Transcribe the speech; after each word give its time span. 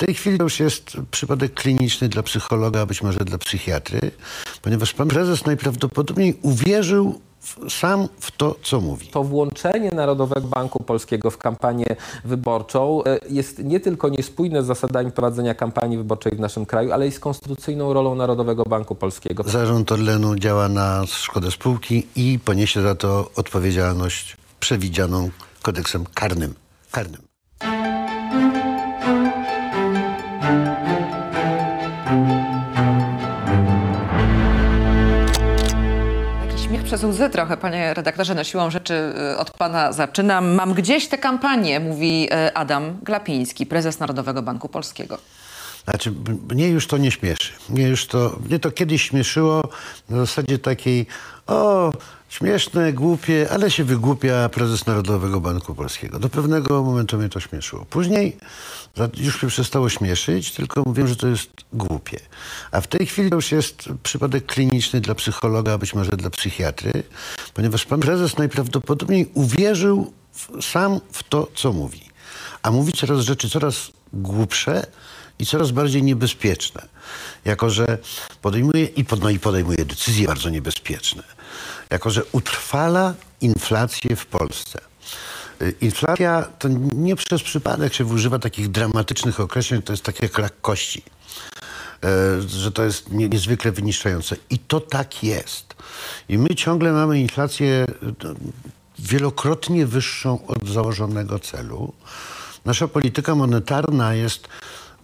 W 0.00 0.06
tej 0.06 0.14
chwili 0.14 0.38
to 0.38 0.44
już 0.44 0.60
jest 0.60 0.96
przypadek 1.10 1.54
kliniczny 1.54 2.08
dla 2.08 2.22
psychologa, 2.22 2.80
a 2.80 2.86
być 2.86 3.02
może 3.02 3.18
dla 3.18 3.38
psychiatry, 3.38 4.00
ponieważ 4.62 4.92
pan 4.94 5.08
prezes 5.08 5.46
najprawdopodobniej 5.46 6.38
uwierzył 6.42 7.20
sam 7.68 8.08
w 8.20 8.30
to, 8.30 8.56
co 8.62 8.80
mówi. 8.80 9.06
To 9.06 9.24
włączenie 9.24 9.90
Narodowego 9.90 10.48
Banku 10.48 10.82
Polskiego 10.82 11.30
w 11.30 11.38
kampanię 11.38 11.96
wyborczą 12.24 13.04
e, 13.04 13.18
jest 13.30 13.58
nie 13.58 13.80
tylko 13.80 14.08
niespójne 14.08 14.62
z 14.62 14.66
zasadami 14.66 15.12
prowadzenia 15.12 15.54
kampanii 15.54 15.98
wyborczej 15.98 16.32
w 16.32 16.40
naszym 16.40 16.66
kraju, 16.66 16.92
ale 16.92 17.08
i 17.08 17.12
z 17.12 17.20
konstytucyjną 17.20 17.92
rolą 17.92 18.14
Narodowego 18.14 18.64
Banku 18.64 18.94
Polskiego. 18.94 19.42
Zarząd 19.42 19.92
Orlenu 19.92 20.36
działa 20.36 20.68
na 20.68 21.06
szkodę 21.06 21.50
spółki 21.50 22.06
i 22.16 22.38
poniesie 22.44 22.82
za 22.82 22.94
to 22.94 23.30
odpowiedzialność 23.36 24.36
przewidzianą 24.60 25.30
kodeksem 25.62 26.04
karnym. 26.14 26.54
karnym. 26.90 27.29
Przez 36.90 37.04
łzy 37.04 37.30
trochę, 37.30 37.56
panie 37.56 37.94
redaktorze, 37.94 38.34
no 38.34 38.44
siłą 38.44 38.70
rzeczy 38.70 38.94
y, 39.32 39.38
od 39.38 39.50
pana 39.50 39.92
zaczynam. 39.92 40.54
Mam 40.54 40.74
gdzieś 40.74 41.08
tę 41.08 41.18
kampanię, 41.18 41.80
mówi 41.80 42.28
y, 42.48 42.54
Adam 42.54 42.98
Glapiński, 43.02 43.66
prezes 43.66 44.00
Narodowego 44.00 44.42
Banku 44.42 44.68
Polskiego. 44.68 45.18
Znaczy, 45.84 46.12
mnie 46.50 46.68
już 46.68 46.86
to 46.86 46.98
nie 46.98 47.10
śmieszy. 47.10 47.52
Mnie 47.68 47.88
już 47.88 48.06
to, 48.06 48.38
mnie 48.48 48.58
to 48.58 48.70
kiedyś 48.70 49.02
śmieszyło 49.02 49.68
na 50.08 50.16
zasadzie 50.16 50.58
takiej, 50.58 51.06
o, 51.46 51.92
śmieszne, 52.28 52.92
głupie, 52.92 53.48
ale 53.50 53.70
się 53.70 53.84
wygłupia 53.84 54.48
prezes 54.48 54.86
Narodowego 54.86 55.40
Banku 55.40 55.74
Polskiego. 55.74 56.18
Do 56.18 56.28
pewnego 56.28 56.82
momentu 56.82 57.18
mnie 57.18 57.28
to 57.28 57.40
śmieszyło. 57.40 57.84
Później 57.84 58.36
już 59.16 59.42
mnie 59.42 59.50
przestało 59.50 59.88
śmieszyć, 59.88 60.52
tylko 60.52 60.82
mówiłem, 60.86 61.08
że 61.08 61.16
to 61.16 61.26
jest 61.26 61.50
głupie. 61.72 62.20
A 62.70 62.80
w 62.80 62.86
tej 62.86 63.06
chwili 63.06 63.30
to 63.30 63.36
już 63.36 63.52
jest 63.52 63.88
przypadek 64.02 64.46
kliniczny 64.46 65.00
dla 65.00 65.14
psychologa, 65.14 65.78
być 65.78 65.94
może 65.94 66.10
dla 66.10 66.30
psychiatry, 66.30 67.02
ponieważ 67.54 67.86
pan 67.86 68.00
prezes 68.00 68.38
najprawdopodobniej 68.38 69.30
uwierzył 69.34 70.12
w, 70.32 70.64
sam 70.64 71.00
w 71.12 71.22
to, 71.22 71.48
co 71.54 71.72
mówi. 71.72 72.00
A 72.62 72.70
mówi 72.70 72.92
coraz 72.92 73.20
rzeczy 73.20 73.50
coraz 73.50 73.90
głupsze, 74.12 74.86
i 75.40 75.46
coraz 75.46 75.70
bardziej 75.70 76.02
niebezpieczne. 76.02 76.88
Jako, 77.44 77.70
że 77.70 77.98
podejmuje 78.42 78.84
i, 78.84 79.04
pod, 79.04 79.22
no 79.22 79.30
i 79.30 79.38
podejmuje 79.38 79.84
decyzje 79.84 80.26
bardzo 80.26 80.50
niebezpieczne. 80.50 81.22
Jako, 81.90 82.10
że 82.10 82.24
utrwala 82.32 83.14
inflację 83.40 84.16
w 84.16 84.26
Polsce. 84.26 84.80
Y, 85.62 85.74
Inflacja 85.80 86.48
to 86.58 86.68
nie 86.94 87.16
przez 87.16 87.42
przypadek 87.42 87.94
się 87.94 88.04
używa 88.04 88.38
takich 88.38 88.68
dramatycznych 88.68 89.40
określeń, 89.40 89.82
to 89.82 89.92
jest 89.92 90.02
takie 90.02 90.28
jak 90.38 90.60
kości. 90.60 91.02
E, 92.04 92.42
że 92.48 92.72
to 92.72 92.84
jest 92.84 93.12
nie, 93.12 93.28
niezwykle 93.28 93.72
wyniszczające. 93.72 94.36
I 94.50 94.58
to 94.58 94.80
tak 94.80 95.24
jest. 95.24 95.74
I 96.28 96.38
my 96.38 96.48
ciągle 96.54 96.92
mamy 96.92 97.20
inflację 97.20 97.68
e, 97.68 97.86
wielokrotnie 98.98 99.86
wyższą 99.86 100.46
od 100.46 100.68
założonego 100.68 101.38
celu. 101.38 101.92
Nasza 102.64 102.88
polityka 102.88 103.34
monetarna 103.34 104.14
jest 104.14 104.48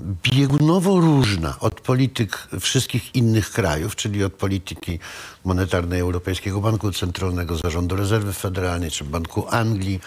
biegunowo 0.00 1.00
różna 1.00 1.58
od 1.60 1.80
polityk 1.80 2.48
wszystkich 2.60 3.14
innych 3.14 3.50
krajów, 3.50 3.96
czyli 3.96 4.24
od 4.24 4.32
polityki 4.32 4.98
monetarnej 5.44 6.00
Europejskiego 6.00 6.60
Banku 6.60 6.92
Centralnego, 6.92 7.56
Zarządu 7.56 7.96
Rezerwy 7.96 8.32
Federalnej 8.32 8.90
czy 8.90 9.04
Banku 9.04 9.46
Anglii, 9.50 10.00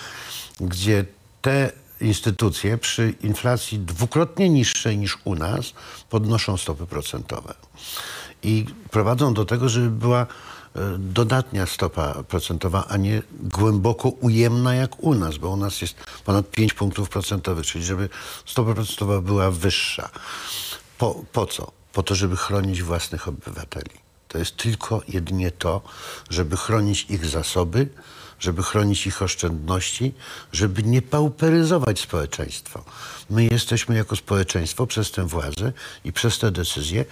gdzie 0.62 1.06
te 1.42 1.72
instytucje 2.02 2.78
przy 2.78 3.14
inflacji 3.22 3.80
dwukrotnie 3.80 4.50
niższej 4.50 4.98
niż 4.98 5.18
u 5.24 5.36
nas 5.36 5.74
podnoszą 6.10 6.58
stopy 6.58 6.86
procentowe. 6.86 7.54
I 8.44 8.66
prowadzą 8.92 9.34
do 9.34 9.46
tego, 9.46 9.70
żeby 9.70 9.90
była 9.90 10.26
dodatnia 11.00 11.66
stopa 11.66 12.24
procentowa, 12.24 12.86
a 12.88 12.98
nie 12.98 13.22
głęboko 13.42 14.10
ujemna 14.10 14.76
jak 14.76 15.04
u 15.04 15.16
nas, 15.16 15.38
bo 15.38 15.50
u 15.50 15.58
nas 15.58 15.82
jest 15.82 15.96
ponad 16.26 16.52
5 16.52 16.74
punktów 16.74 17.10
procentowych, 17.10 17.66
czyli 17.66 17.86
żeby 17.86 18.10
stopa 18.46 18.74
procentowa 18.74 19.22
była 19.22 19.52
wyższa. 19.52 20.10
Po, 20.98 21.24
po 21.32 21.46
co? 21.46 21.72
Po 21.94 22.04
to, 22.04 22.16
żeby 22.16 22.38
chronić 22.38 22.84
własnych 22.84 23.28
obywateli. 23.28 24.10
To 24.28 24.38
jest 24.38 24.58
tylko 24.58 25.02
jedynie 25.08 25.52
to, 25.52 25.82
żeby 26.30 26.58
chronić 26.58 27.06
ich 27.10 27.26
zasoby, 27.26 27.90
żeby 28.40 28.64
chronić 28.64 29.08
ich 29.08 29.22
oszczędności, 29.22 30.14
żeby 30.52 30.84
nie 30.84 31.02
pauperyzować 31.02 32.00
społeczeństwa. 32.00 32.84
My 33.30 33.46
jesteśmy 33.46 33.96
jako 33.96 34.16
społeczeństwo 34.16 34.88
przez 34.88 35.12
tę 35.12 35.28
władzę 35.28 35.72
i 36.04 36.14
przez 36.14 36.40
te 36.40 36.52
decyzje 36.52 37.06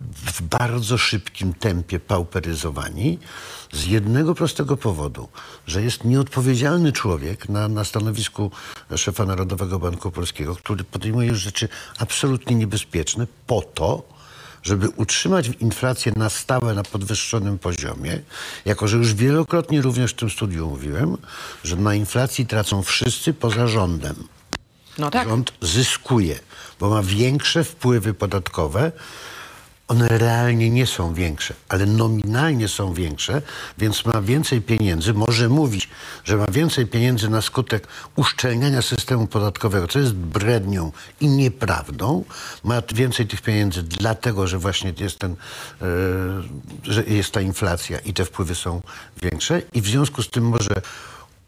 w 0.00 0.42
bardzo 0.42 0.98
szybkim 0.98 1.54
tempie 1.54 2.00
pauperyzowani 2.00 3.18
z 3.72 3.86
jednego 3.86 4.34
prostego 4.34 4.76
powodu, 4.76 5.28
że 5.66 5.82
jest 5.82 6.04
nieodpowiedzialny 6.04 6.92
człowiek 6.92 7.48
na, 7.48 7.68
na 7.68 7.84
stanowisku 7.84 8.50
szefa 8.96 9.24
Narodowego 9.24 9.78
Banku 9.78 10.10
Polskiego, 10.10 10.56
który 10.56 10.84
podejmuje 10.84 11.34
rzeczy 11.34 11.68
absolutnie 11.98 12.56
niebezpieczne 12.56 13.26
po 13.46 13.62
to, 13.62 14.02
żeby 14.62 14.88
utrzymać 14.88 15.50
inflację 15.60 16.12
na 16.16 16.30
stałe 16.30 16.74
na 16.74 16.82
podwyższonym 16.82 17.58
poziomie, 17.58 18.20
jako 18.64 18.88
że 18.88 18.96
już 18.96 19.14
wielokrotnie 19.14 19.82
również 19.82 20.10
w 20.12 20.14
tym 20.14 20.30
studiu 20.30 20.68
mówiłem, 20.68 21.16
że 21.64 21.76
na 21.76 21.94
inflacji 21.94 22.46
tracą 22.46 22.82
wszyscy 22.82 23.34
poza 23.34 23.68
rządem. 23.68 24.28
No 24.98 25.10
tak. 25.10 25.28
Rząd 25.28 25.52
zyskuje, 25.60 26.38
bo 26.80 26.90
ma 26.90 27.02
większe 27.02 27.64
wpływy 27.64 28.14
podatkowe. 28.14 28.92
One 29.88 30.08
realnie 30.08 30.70
nie 30.70 30.86
są 30.86 31.14
większe, 31.14 31.54
ale 31.68 31.86
nominalnie 31.86 32.68
są 32.68 32.94
większe, 32.94 33.42
więc 33.78 34.04
ma 34.04 34.22
więcej 34.22 34.60
pieniędzy. 34.60 35.14
Może 35.14 35.48
mówić, 35.48 35.88
że 36.24 36.36
ma 36.36 36.46
więcej 36.46 36.86
pieniędzy 36.86 37.28
na 37.28 37.42
skutek 37.42 37.88
uszczelniania 38.16 38.82
systemu 38.82 39.26
podatkowego, 39.26 39.88
co 39.88 39.98
jest 39.98 40.14
brednią 40.14 40.92
i 41.20 41.28
nieprawdą. 41.28 42.24
Ma 42.64 42.82
więcej 42.94 43.26
tych 43.26 43.42
pieniędzy 43.42 43.82
dlatego, 43.82 44.46
że 44.46 44.58
właśnie 44.58 44.92
jest, 45.00 45.18
ten, 45.18 45.32
e, 45.32 45.86
że 46.82 47.04
jest 47.04 47.32
ta 47.32 47.40
inflacja 47.40 47.98
i 47.98 48.12
te 48.12 48.24
wpływy 48.24 48.54
są 48.54 48.82
większe 49.22 49.62
i 49.72 49.82
w 49.82 49.86
związku 49.86 50.22
z 50.22 50.30
tym 50.30 50.48
może 50.48 50.82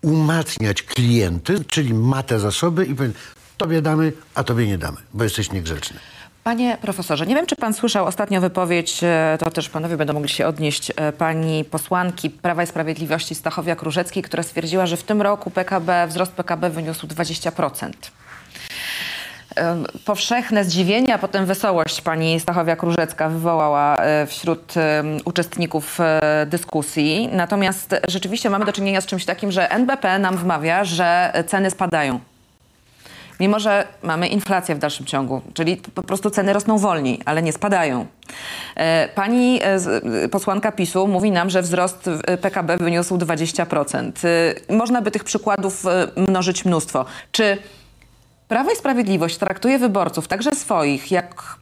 umacniać 0.02 0.82
klienty, 0.82 1.64
czyli 1.64 1.94
ma 1.94 2.22
te 2.22 2.40
zasoby 2.40 2.86
i 2.86 2.94
powie, 2.94 3.10
tobie 3.56 3.82
damy, 3.82 4.12
a 4.34 4.44
tobie 4.44 4.66
nie 4.66 4.78
damy, 4.78 4.98
bo 5.14 5.24
jesteś 5.24 5.52
niegrzeczny. 5.52 6.00
Panie 6.46 6.78
profesorze, 6.80 7.26
nie 7.26 7.34
wiem, 7.34 7.46
czy 7.46 7.56
pan 7.56 7.74
słyszał 7.74 8.06
ostatnio 8.06 8.40
wypowiedź, 8.40 9.00
e, 9.02 9.38
to 9.40 9.50
też 9.50 9.68
panowie 9.68 9.96
będą 9.96 10.12
mogli 10.12 10.28
się 10.28 10.46
odnieść, 10.46 10.92
e, 10.96 11.12
pani 11.12 11.64
posłanki 11.64 12.30
Prawa 12.30 12.62
i 12.62 12.66
Sprawiedliwości 12.66 13.34
Stachowiak-Różeckiej, 13.34 14.22
która 14.22 14.42
stwierdziła, 14.42 14.86
że 14.86 14.96
w 14.96 15.02
tym 15.02 15.22
roku 15.22 15.50
PKB, 15.50 16.06
wzrost 16.08 16.32
PKB 16.32 16.70
wyniósł 16.70 17.06
20%. 17.06 18.10
Em, 19.56 19.84
Powszechne 20.04 20.64
zdziwienie, 20.64 21.14
a 21.14 21.18
potem 21.18 21.46
wesołość 21.46 22.00
pani 22.00 22.40
Stachowiak-Różecka 22.40 23.30
wywołała 23.30 23.96
e, 23.96 24.26
wśród 24.26 24.74
uczestników 25.24 25.98
dyskusji. 26.46 27.28
Natomiast 27.32 27.94
rzeczywiście 28.08 28.50
mamy 28.50 28.64
do 28.64 28.72
czynienia 28.72 29.00
z 29.00 29.06
czymś 29.06 29.24
takim, 29.24 29.52
że 29.52 29.70
NBP 29.70 30.18
nam 30.18 30.36
wmawia, 30.36 30.84
że 30.84 31.32
ceny 31.46 31.70
spadają. 31.70 32.20
Mimo, 33.40 33.60
że 33.60 33.86
mamy 34.02 34.28
inflację 34.28 34.74
w 34.74 34.78
dalszym 34.78 35.06
ciągu, 35.06 35.40
czyli 35.54 35.76
po 35.76 36.02
prostu 36.02 36.30
ceny 36.30 36.52
rosną 36.52 36.78
wolniej, 36.78 37.20
ale 37.24 37.42
nie 37.42 37.52
spadają. 37.52 38.06
E, 38.76 39.08
Pani 39.14 39.60
e, 39.62 39.78
e, 40.24 40.28
posłanka 40.28 40.72
PiSu 40.72 41.06
mówi 41.06 41.30
nam, 41.30 41.50
że 41.50 41.62
wzrost 41.62 42.10
PKB 42.40 42.76
wyniósł 42.76 43.16
20%. 43.18 44.12
E, 44.70 44.74
Można 44.76 45.02
by 45.02 45.10
tych 45.10 45.24
przykładów 45.24 45.84
mnożyć 46.16 46.64
mnóstwo. 46.64 47.04
Czy 47.32 47.58
Prawo 48.48 48.70
i 48.70 48.76
Sprawiedliwość 48.76 49.36
traktuje 49.36 49.78
wyborców, 49.78 50.28
także 50.28 50.50
swoich, 50.54 51.10
jak 51.10 51.56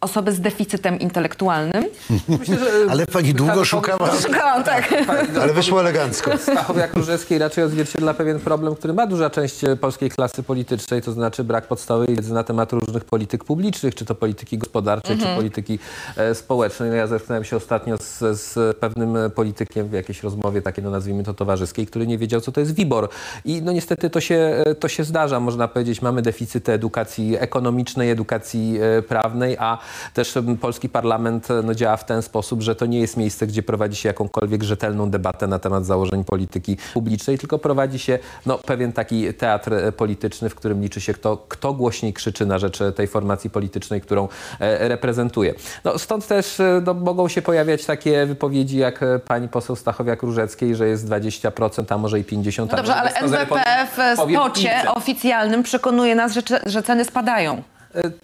osoby 0.00 0.32
z 0.32 0.40
deficytem 0.40 0.98
intelektualnym. 0.98 1.84
Myślę, 2.40 2.58
że 2.58 2.90
Ale 2.90 3.06
pani 3.06 3.34
długo 3.34 3.54
Pan- 3.54 3.64
szukała. 3.64 4.10
Szukałam, 4.22 4.64
tak. 4.64 4.94
Ale 5.42 5.52
wyszło 5.52 5.80
elegancko. 5.80 6.38
Stachowiak 6.38 6.94
Różewskiej 6.94 7.38
raczej 7.38 7.64
odzwierciedla 7.64 8.14
pewien 8.14 8.40
problem, 8.40 8.74
który 8.74 8.94
ma 8.94 9.06
duża 9.06 9.30
część 9.30 9.64
e, 9.64 9.76
polskiej 9.76 10.10
klasy 10.10 10.42
politycznej, 10.42 11.02
to 11.02 11.12
znaczy 11.12 11.44
brak 11.44 11.66
podstawowej 11.66 12.16
wiedzy 12.16 12.34
na 12.34 12.44
temat 12.44 12.72
różnych 12.72 13.04
polityk 13.04 13.44
publicznych, 13.44 13.94
czy 13.94 14.04
to 14.04 14.14
polityki 14.14 14.58
gospodarczej, 14.58 15.18
czy 15.18 15.26
polityki 15.36 15.78
e, 16.16 16.34
społecznej. 16.34 16.90
No 16.90 16.96
ja 16.96 17.06
zetknąłem 17.06 17.44
się 17.44 17.56
ostatnio 17.56 17.96
z, 17.98 18.18
z 18.40 18.76
pewnym 18.76 19.16
e, 19.16 19.30
politykiem 19.30 19.88
w 19.88 19.92
jakiejś 19.92 20.22
rozmowie, 20.22 20.62
takiej 20.62 20.84
no 20.84 20.90
nazwijmy 20.90 21.24
to 21.24 21.34
towarzyskiej, 21.34 21.86
który 21.86 22.06
nie 22.06 22.18
wiedział, 22.18 22.40
co 22.40 22.52
to 22.52 22.60
jest 22.60 22.74
WIBOR. 22.74 23.08
I 23.44 23.62
no 23.62 23.72
niestety 23.72 24.10
to 24.10 24.20
się, 24.20 24.64
to 24.80 24.88
się 24.88 25.04
zdarza, 25.04 25.40
można 25.40 25.68
powiedzieć. 25.68 26.02
Mamy 26.02 26.22
deficyty 26.22 26.72
edukacji 26.72 27.36
ekonomicznej, 27.38 28.10
edukacji 28.10 28.78
e, 28.80 29.02
prawnej, 29.02 29.56
a 29.58 29.78
też 30.14 30.34
polski 30.60 30.88
parlament 30.88 31.50
e, 31.50 31.62
no, 31.62 31.74
działa 31.74 31.96
w 31.96 32.04
ten 32.04 32.22
sposób, 32.22 32.62
że 32.62 32.74
to 32.74 32.86
nie 32.86 33.00
jest 33.00 33.16
miejsce, 33.16 33.46
gdzie 33.46 33.62
prowadzi 33.62 33.96
się 33.96 34.08
jakąkolwiek 34.08 34.62
rzetelną 34.62 35.10
debatę 35.10 35.46
na 35.46 35.58
temat 35.58 35.86
założeń 35.86 36.24
polityki 36.24 36.76
publicznej, 36.94 37.38
tylko 37.38 37.58
prowadzi 37.58 37.98
się 37.98 38.18
no, 38.46 38.58
pewien 38.58 38.92
taki 38.92 39.34
teatr 39.34 39.74
e, 39.74 39.92
polityczny, 39.92 40.48
w 40.48 40.54
którym 40.54 40.82
liczy 40.82 41.00
się 41.00 41.14
kto, 41.14 41.36
kto 41.48 41.72
głośniej 41.72 42.12
krzyczy 42.12 42.46
na 42.46 42.58
rzecz 42.58 42.80
e, 42.80 42.92
tej 42.92 43.06
formacji 43.06 43.50
politycznej, 43.50 44.00
którą 44.00 44.28
reprezentuje. 44.60 45.54
No, 45.84 45.98
stąd 45.98 46.26
też 46.26 46.62
no, 46.86 46.94
mogą 46.94 47.28
się 47.28 47.42
pojawiać 47.42 47.84
takie 47.84 48.26
wypowiedzi 48.26 48.78
jak 48.78 49.00
pani 49.26 49.48
poseł 49.48 49.76
Stachowiak-Różeckiej, 49.76 50.74
że 50.74 50.88
jest 50.88 51.08
20%, 51.08 51.84
a 51.94 51.98
może 51.98 52.20
i 52.20 52.24
50%. 52.24 52.66
No 52.70 52.76
dobrze, 52.76 52.94
ale 52.94 53.14
NBP 53.14 53.86
w 53.86 54.18
spocie 54.18 54.68
500. 54.68 54.90
oficjalnym 54.94 55.62
przekonuje 55.62 56.14
nas, 56.14 56.32
że, 56.32 56.42
że 56.66 56.82
ceny 56.82 57.04
spadają. 57.04 57.62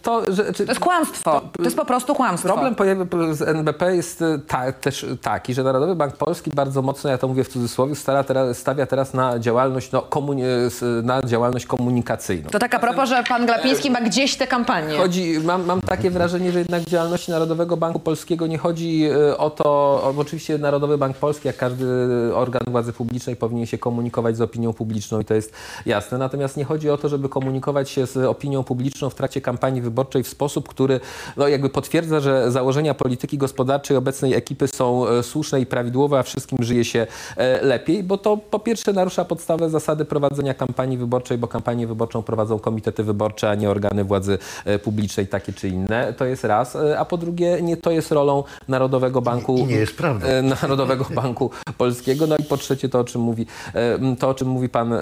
To, 0.01 0.33
że, 0.33 0.53
czy, 0.53 0.65
To 0.65 0.71
jest 0.71 0.81
kłamstwo. 0.81 1.41
To 1.57 1.63
jest 1.63 1.75
po 1.75 1.85
prostu 1.85 2.15
kłamstwo. 2.15 2.53
Problem 2.53 3.35
z 3.35 3.41
NBP 3.41 3.95
jest 3.95 4.21
e, 4.21 4.39
ta, 4.47 4.71
też 4.71 5.05
taki, 5.21 5.53
że 5.53 5.63
Narodowy 5.63 5.95
Bank 5.95 6.17
Polski 6.17 6.51
bardzo 6.53 6.81
mocno, 6.81 7.09
ja 7.09 7.17
to 7.17 7.27
mówię 7.27 7.43
w 7.43 7.47
cudzysłowie, 7.47 7.95
stara 7.95 8.23
teraz, 8.23 8.57
stawia 8.57 8.85
teraz 8.85 9.13
na 9.13 9.39
działalność, 9.39 9.91
no, 9.91 10.01
komuni- 10.01 10.43
na 11.03 11.21
działalność 11.21 11.65
komunikacyjną. 11.65 12.49
To 12.49 12.59
tak 12.59 12.73
a 12.73 12.79
propos, 12.79 13.09
że 13.09 13.23
pan 13.29 13.45
Glapiński 13.45 13.91
ma 13.91 14.01
gdzieś 14.01 14.35
tę 14.35 14.47
kampanię. 14.47 14.97
Chodzi, 14.97 15.39
mam, 15.43 15.65
mam 15.65 15.81
takie 15.81 16.11
wrażenie, 16.11 16.51
że 16.51 16.59
jednak 16.59 16.81
w 16.81 16.89
działalności 16.89 17.31
Narodowego 17.31 17.77
Banku 17.77 17.99
Polskiego 17.99 18.47
nie 18.47 18.57
chodzi 18.57 19.05
e, 19.05 19.37
o 19.37 19.49
to, 19.49 19.65
o, 19.65 20.13
oczywiście 20.17 20.57
Narodowy 20.57 20.97
Bank 20.97 21.17
Polski, 21.17 21.47
jak 21.47 21.57
każdy 21.57 21.85
organ 22.35 22.63
władzy 22.67 22.93
publicznej 22.93 23.35
powinien 23.35 23.65
się 23.65 23.77
komunikować 23.77 24.37
z 24.37 24.41
opinią 24.41 24.73
publiczną 24.73 25.19
i 25.19 25.25
to 25.25 25.33
jest 25.33 25.53
jasne. 25.85 26.17
Natomiast 26.17 26.57
nie 26.57 26.65
chodzi 26.65 26.89
o 26.89 26.97
to, 26.97 27.09
żeby 27.09 27.29
komunikować 27.29 27.89
się 27.89 28.05
z 28.05 28.17
opinią 28.17 28.63
publiczną 28.63 29.09
w 29.09 29.15
trakcie 29.15 29.41
kampanii 29.41 29.54
wyborczej 29.81 30.23
w 30.23 30.27
sposób, 30.27 30.69
który 30.69 30.99
no, 31.37 31.47
jakby 31.47 31.69
potwierdza, 31.69 32.19
że 32.19 32.51
założenia 32.51 32.93
polityki 32.93 33.37
gospodarczej 33.37 33.97
obecnej 33.97 34.33
ekipy 34.33 34.67
są 34.67 35.07
e, 35.07 35.23
słuszne 35.23 35.61
i 35.61 35.65
prawidłowe, 35.65 36.19
a 36.19 36.23
wszystkim 36.23 36.57
żyje 36.61 36.85
się 36.85 37.07
e, 37.37 37.65
lepiej, 37.65 38.03
bo 38.03 38.17
to 38.17 38.37
po 38.37 38.59
pierwsze 38.59 38.93
narusza 38.93 39.25
podstawę 39.25 39.69
zasady 39.69 40.05
prowadzenia 40.05 40.53
kampanii 40.53 40.97
wyborczej, 40.97 41.37
bo 41.37 41.47
kampanię 41.47 41.87
wyborczą 41.87 42.23
prowadzą 42.23 42.59
komitety 42.59 43.03
wyborcze, 43.03 43.49
a 43.49 43.55
nie 43.55 43.69
organy 43.69 44.03
władzy 44.03 44.37
e, 44.65 44.79
publicznej 44.79 45.27
takie 45.27 45.53
czy 45.53 45.67
inne. 45.67 46.13
To 46.13 46.25
jest 46.25 46.43
raz. 46.43 46.77
A 46.97 47.05
po 47.05 47.17
drugie, 47.17 47.61
nie 47.61 47.77
to 47.77 47.91
jest 47.91 48.11
rolą 48.11 48.43
Narodowego 48.67 49.21
Banku. 49.21 49.57
I 49.57 49.65
nie 49.65 49.75
jest 49.75 49.97
prawdą. 49.97 50.27
e, 50.27 50.41
Narodowego 50.61 51.05
Banku 51.15 51.51
Polskiego. 51.77 52.27
No 52.27 52.37
i 52.37 52.43
po 52.43 52.57
trzecie 52.57 52.89
to, 52.89 52.99
o 52.99 53.03
czym 53.03 53.21
mówi, 53.21 53.45
to, 54.19 54.29
o 54.29 54.33
czym 54.33 54.47
mówi 54.47 54.69
pan 54.69 54.93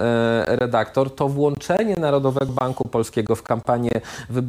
redaktor, 0.48 1.16
to 1.16 1.30
włączenie 1.30 1.96
Narodowego 1.96 2.54
Banku 2.54 2.90
Polskiego 2.90 3.36
w 3.36 3.44
kampanię 3.44 3.92
wyborczą 4.30 4.43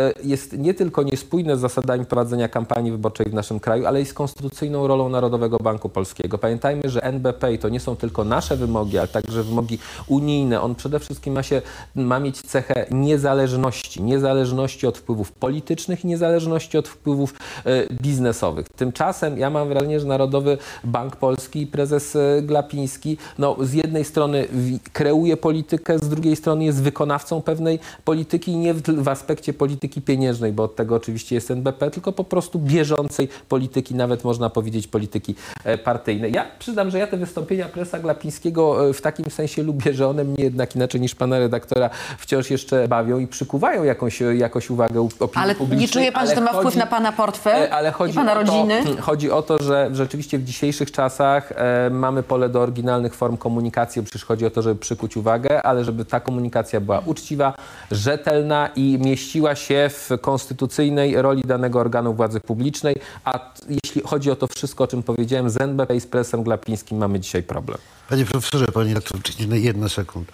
e, 0.00 0.12
jest 0.24 0.58
nie 0.58 0.74
tylko 0.74 1.02
niespójne 1.02 1.56
z 1.56 1.60
zasadami 1.60 2.04
prowadzenia 2.04 2.48
kampanii 2.48 2.92
wyborczej 2.92 3.26
w 3.26 3.34
naszym 3.34 3.60
kraju, 3.60 3.86
ale 3.86 4.00
i 4.00 4.04
z 4.04 4.14
konstytucyjną 4.14 4.86
rolą 4.86 5.08
Narodowego 5.08 5.56
Banku 5.56 5.88
Polskiego. 5.88 6.38
Pamiętajmy, 6.38 6.82
że 6.84 7.02
NBP 7.02 7.58
to 7.58 7.68
nie 7.68 7.80
są 7.80 7.96
tylko 7.96 8.24
nasze 8.24 8.56
wymogi, 8.56 8.98
ale 8.98 9.08
także 9.08 9.42
wymogi 9.42 9.78
unijne. 10.06 10.60
On 10.60 10.74
przede 10.74 10.98
wszystkim 10.98 11.34
ma, 11.34 11.42
się, 11.42 11.62
ma 11.94 12.20
mieć 12.20 12.42
cechę 12.42 12.86
niezależności. 12.90 14.02
Niezależności 14.02 14.86
od 14.86 14.98
wpływów 14.98 15.32
politycznych 15.32 16.04
i 16.04 16.06
niezależności 16.06 16.78
od 16.78 16.88
wpływów 16.88 17.34
e, 17.64 17.94
biznesowych. 18.02 18.68
Tymczasem 18.68 19.38
ja 19.38 19.50
mam 19.50 19.68
wrażenie, 19.68 20.00
że 20.00 20.06
Narodowy 20.06 20.58
Bank 20.84 21.16
Polski 21.16 21.62
i 21.62 21.66
prezes 21.66 22.16
e, 22.16 22.42
Glapiński 22.42 23.16
no, 23.38 23.56
z 23.60 23.72
jednej 23.72 24.04
strony 24.04 24.46
kreuje 24.92 25.36
politykę, 25.36 25.98
z 25.98 26.08
drugiej 26.08 26.36
strony 26.36 26.64
jest 26.64 26.82
wykonawcą 26.82 27.42
pewnej 27.42 27.78
polityki 28.04 28.52
i 28.52 28.56
nie 28.56 28.74
w, 28.74 28.82
w 28.82 29.08
aspekcie 29.22 29.52
polityki 29.52 30.02
pieniężnej, 30.02 30.52
bo 30.52 30.62
od 30.62 30.76
tego 30.76 30.94
oczywiście 30.94 31.34
jest 31.34 31.50
NBP, 31.50 31.90
tylko 31.90 32.12
po 32.12 32.24
prostu 32.24 32.58
bieżącej 32.58 33.28
polityki, 33.48 33.94
nawet 33.94 34.24
można 34.24 34.50
powiedzieć 34.50 34.86
polityki 34.88 35.34
e, 35.64 35.78
partyjnej. 35.78 36.32
Ja 36.32 36.44
przyznam, 36.58 36.90
że 36.90 36.98
ja 36.98 37.06
te 37.06 37.16
wystąpienia 37.16 37.68
presa 37.68 37.98
Glapińskiego 37.98 38.88
e, 38.88 38.92
w 38.92 39.00
takim 39.00 39.30
sensie 39.30 39.62
lubię, 39.62 39.94
że 39.94 40.08
one 40.08 40.24
mnie 40.24 40.44
jednak 40.44 40.76
inaczej 40.76 41.00
niż 41.00 41.14
pana 41.14 41.38
redaktora 41.38 41.90
wciąż 42.18 42.50
jeszcze 42.50 42.88
bawią 42.88 43.18
i 43.18 43.26
przykuwają 43.26 43.84
jakąś, 43.84 44.22
e, 44.22 44.36
jakąś 44.36 44.70
uwagę 44.70 45.00
opinii 45.00 45.44
Ale 45.44 45.54
publicznej. 45.54 45.80
nie 45.86 45.88
czuje 45.92 46.12
pan, 46.12 46.26
że 46.28 46.34
to 46.34 46.40
ma 46.40 46.50
ale 46.50 46.58
wpływ 46.58 46.64
chodzi- 46.74 46.78
na 46.78 46.86
pana 46.86 47.12
portfel 47.12 47.72
ale 47.72 47.90
chodzi 47.92 48.12
i 48.12 48.16
pana 48.16 48.32
o 48.32 48.34
rodziny? 48.34 48.82
To, 48.96 49.02
chodzi 49.08 49.30
o 49.30 49.42
to, 49.42 49.62
że 49.62 49.90
rzeczywiście 49.92 50.38
w 50.38 50.44
dzisiejszych 50.44 50.90
czasach 50.92 51.52
e, 51.52 51.90
mamy 51.90 52.22
pole 52.22 52.48
do 52.48 52.60
oryginalnych 52.60 53.14
form 53.14 53.36
komunikacji. 53.36 54.02
Przecież 54.02 54.24
chodzi 54.24 54.46
o 54.46 54.50
to, 54.50 54.62
żeby 54.62 54.80
przykuć 54.80 55.16
uwagę, 55.16 55.62
ale 55.62 55.84
żeby 55.84 56.04
ta 56.04 56.20
komunikacja 56.20 56.80
była 56.80 57.02
uczciwa, 57.06 57.54
rzetelna 57.90 58.68
i 58.76 58.98
mieściła 59.12 59.54
się 59.56 59.90
w 59.90 60.10
konstytucyjnej 60.20 61.22
roli 61.22 61.42
danego 61.42 61.80
organu 61.80 62.14
władzy 62.14 62.40
publicznej. 62.40 62.96
A 63.24 63.52
jeśli 63.84 64.02
chodzi 64.02 64.30
o 64.30 64.36
to 64.36 64.46
wszystko, 64.46 64.84
o 64.84 64.86
czym 64.86 65.02
powiedziałem, 65.02 65.50
z 65.50 65.60
NBP 65.60 65.96
i 65.96 66.00
z 66.00 66.06
presem 66.06 66.42
Glapińskim 66.42 66.98
mamy 66.98 67.20
dzisiaj 67.20 67.42
problem. 67.42 67.78
Panie 68.08 68.24
profesorze, 68.24 68.66
panie 68.66 68.88
redaktor, 68.88 69.20
jedna- 69.38 69.56
jedna 69.56 69.88
sekund. 69.88 70.32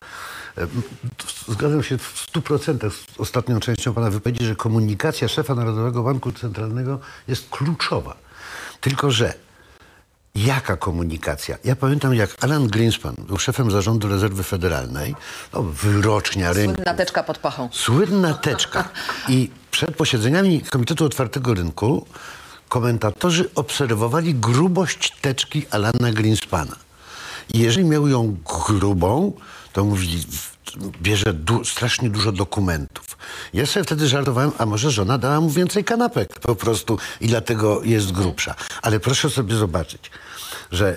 E, 0.59 0.67
Zgadzam 1.49 1.83
się 1.83 1.99
w 1.99 2.27
100% 2.33 2.91
z 2.91 3.21
ostatnią 3.21 3.61
częścią 3.61 3.95
pana 3.95 4.11
wypowiedzi, 4.11 4.45
że 4.45 4.57
komunikacja 4.57 5.29
szefa 5.29 5.55
Narodowego 5.55 6.03
Banku 6.03 6.33
Centralnego 6.33 6.99
jest 7.29 7.51
kluczowa. 7.51 8.17
Tylko, 8.81 9.11
że 9.11 9.35
jaka 10.47 10.77
komunikacja? 10.77 11.57
Ja 11.65 11.77
pamiętam, 11.77 12.15
jak 12.15 12.45
Alan 12.45 12.67
Greenspan 12.69 13.15
był 13.19 13.39
szefem 13.39 13.71
zarządu 13.71 14.09
rezerwy 14.09 14.43
federalnej, 14.43 15.15
no, 15.53 15.63
wyrocznia 15.63 16.53
rynku. 16.53 16.75
Słynna 16.75 16.95
teczka 16.95 17.23
pod 17.23 17.39
pachą. 17.39 17.69
Słynna 17.73 18.35
teczka. 18.35 18.89
I 19.29 19.51
przed 19.71 19.97
posiedzeniami 19.97 20.61
Komitetu 20.61 21.05
Otwartego 21.05 21.55
Rynku 21.55 22.07
komentatorzy 22.69 23.51
obserwowali 23.55 24.35
grubość 24.35 25.17
teczki 25.21 25.67
Alana 25.71 26.13
Greenspana. 26.13 26.77
I 27.55 27.59
jeżeli 27.59 27.87
miał 27.87 28.09
ją 28.09 28.37
grubą, 28.67 29.33
to 29.73 29.85
mówili, 29.85 30.25
bierze 31.03 31.33
du- 31.35 31.65
strasznie 31.65 32.11
dużo 32.11 32.33
dokumentów. 32.33 33.08
Ja 33.55 33.67
sobie 33.67 33.85
wtedy 33.85 34.09
żartowałem, 34.09 34.53
a 34.59 34.67
może 34.67 34.91
żona 34.91 35.19
dała 35.19 35.41
mu 35.41 35.51
więcej 35.51 35.85
kanapek 35.85 36.41
po 36.41 36.55
prostu 36.57 36.99
i 37.21 37.29
dlatego 37.29 37.81
jest 37.85 38.13
grubsza. 38.13 38.55
Ale 38.83 39.01
proszę 39.01 39.31
sobie 39.31 39.55
zobaczyć, 39.55 40.11
że 40.73 40.97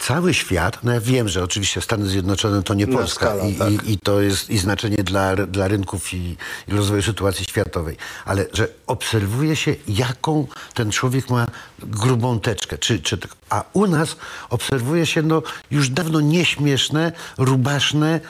cały 0.00 0.34
świat, 0.34 0.78
no 0.82 0.92
ja 0.92 1.00
wiem, 1.00 1.28
że 1.28 1.44
oczywiście 1.44 1.80
Stany 1.80 2.06
Zjednoczone 2.06 2.62
to 2.62 2.74
nie 2.74 2.86
No, 2.86 2.98
Polska 2.98 3.26
skala, 3.26 3.44
i, 3.44 3.54
tak. 3.54 3.70
i, 3.70 3.92
i 3.92 3.98
to 3.98 4.20
jest 4.20 4.50
i 4.50 4.58
znaczenie 4.58 4.96
dla, 4.96 5.36
dla 5.36 5.68
rynków 5.68 6.14
i, 6.14 6.36
i 6.68 6.72
rozwoju 6.72 7.02
sytuacji 7.02 7.44
światowej, 7.44 7.96
ale 8.24 8.46
że 8.52 8.68
obserwuje 8.86 9.56
się, 9.56 9.74
jaką 9.88 10.46
ten 10.74 10.90
człowiek 10.90 11.30
ma 11.30 11.46
grubą 11.78 12.40
teczkę. 12.40 12.78
Czy, 12.78 13.00
czy, 13.00 13.18
tak- 13.18 13.34
a 13.50 13.64
u 13.72 13.86
nas 13.86 14.16
obserwuje 14.50 15.06
się 15.06 15.22
no, 15.22 15.42
już 15.70 15.88
dawno 15.88 16.20
nieśmieszne, 16.20 17.12
rubaszne 17.38 18.20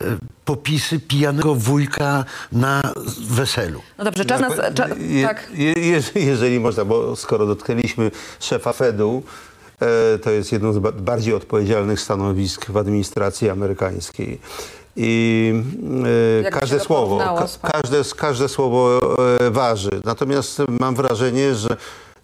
e, 0.00 0.04
popisy 0.44 1.00
pijanego 1.00 1.54
wujka 1.54 2.24
na 2.52 2.82
weselu. 3.20 3.82
No 3.98 4.04
dobrze, 4.04 4.24
czas 4.24 4.40
nas... 4.40 4.52
Cza, 4.74 4.88
tak. 5.22 5.50
je, 5.52 5.72
je, 5.72 6.02
jeżeli 6.14 6.60
można, 6.60 6.84
bo 6.84 7.16
skoro 7.16 7.46
dotknęliśmy 7.46 8.10
szefa 8.40 8.72
Fedu, 8.72 9.22
to 10.22 10.30
jest 10.30 10.52
jedno 10.52 10.72
z 10.72 10.78
ba- 10.78 10.92
bardziej 10.92 11.34
odpowiedzialnych 11.34 12.00
stanowisk 12.00 12.66
w 12.70 12.76
administracji 12.76 13.50
amerykańskiej. 13.50 14.38
I 14.96 15.52
e, 16.46 16.50
każde 16.50 16.80
słowo, 16.80 17.18
ka, 17.62 17.70
każde, 17.72 18.02
każde 18.16 18.48
słowo 18.48 19.00
e, 19.40 19.50
waży. 19.50 19.90
Natomiast 20.04 20.62
mam 20.80 20.94
wrażenie, 20.94 21.54
że 21.54 21.76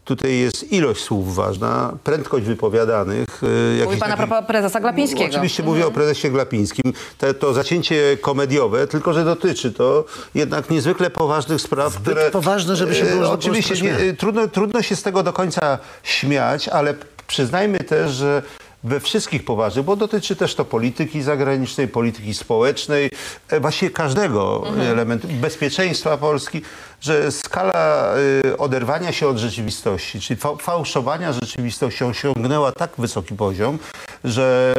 tutaj 0.05 0.39
jest 0.39 0.73
ilość 0.73 1.03
słów 1.03 1.35
ważna, 1.35 1.93
prędkość 2.05 2.47
wypowiadanych. 2.47 3.27
e, 3.43 3.47
Mówi 3.47 3.79
jakichś 3.79 3.99
pan 4.01 4.13
a 4.13 4.17
takich- 4.17 4.29
propos 4.29 4.47
prezesa 4.49 4.81
Glapińskiego. 4.81 5.31
Oczywiście 5.31 5.63
mówię 5.63 5.87
o 5.87 5.91
prezesie 5.91 6.31
Glapińskim. 6.31 6.93
Te, 7.19 7.35
to 7.35 7.53
zacięcie 7.53 8.17
komediowe, 8.21 8.87
tylko 8.87 9.13
że 9.13 9.25
dotyczy 9.25 9.73
to 9.73 10.05
jednak 10.35 10.71
niezwykle 10.71 11.11
poważnych 11.11 11.61
spraw, 11.61 11.93
Zbyt 11.93 12.03
które... 12.03 12.31
poważne, 12.31 12.77
żeby 12.77 12.95
się 12.95 13.05
e, 13.05 13.17
było 13.17 13.31
Oczywiście 13.31 13.75
nie, 13.85 13.97
e, 13.97 14.13
trudno, 14.13 14.49
trudno 14.49 14.83
się 14.83 14.97
z 14.97 15.03
tego 15.03 15.23
do 15.23 15.33
końca 15.33 15.79
śmiać, 16.03 16.69
ale 16.69 16.95
przyznajmy 17.27 17.79
też, 17.79 18.13
że 18.13 18.43
we 18.85 19.01
wszystkich 19.01 19.45
poważnych, 19.45 19.85
bo 19.85 19.97
dotyczy 19.97 20.37
też 20.37 20.55
to 20.55 20.65
polityki 20.65 21.23
zagranicznej, 21.23 21.89
polityki 21.89 22.35
społecznej, 22.35 23.11
e, 23.49 23.61
właściwie 23.61 23.91
każdego 23.91 24.65
elementu, 24.81 25.29
bezpieczeństwa 25.29 26.17
Polski, 26.17 26.63
że 27.05 27.33
skala 27.33 28.15
y, 28.45 28.57
oderwania 28.59 29.13
się 29.13 29.29
od 29.29 29.37
rzeczywistości, 29.39 30.21
czyli 30.21 30.41
fa 30.41 30.57
fałszowania 30.57 31.33
rzeczywistości 31.33 32.05
osiągnęła 32.05 32.73
tak 32.73 32.91
wysoki 32.99 33.35
poziom, 33.35 33.79
że 34.25 34.75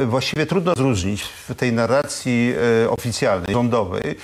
y, 0.00 0.06
właściwie 0.06 0.46
trudno 0.46 0.74
zróżnić 0.76 1.22
w 1.22 1.54
tej 1.54 1.72
narracji 1.72 2.54
y, 2.84 2.90
oficjalnej, 2.90 3.54
rządowej, 3.54 4.18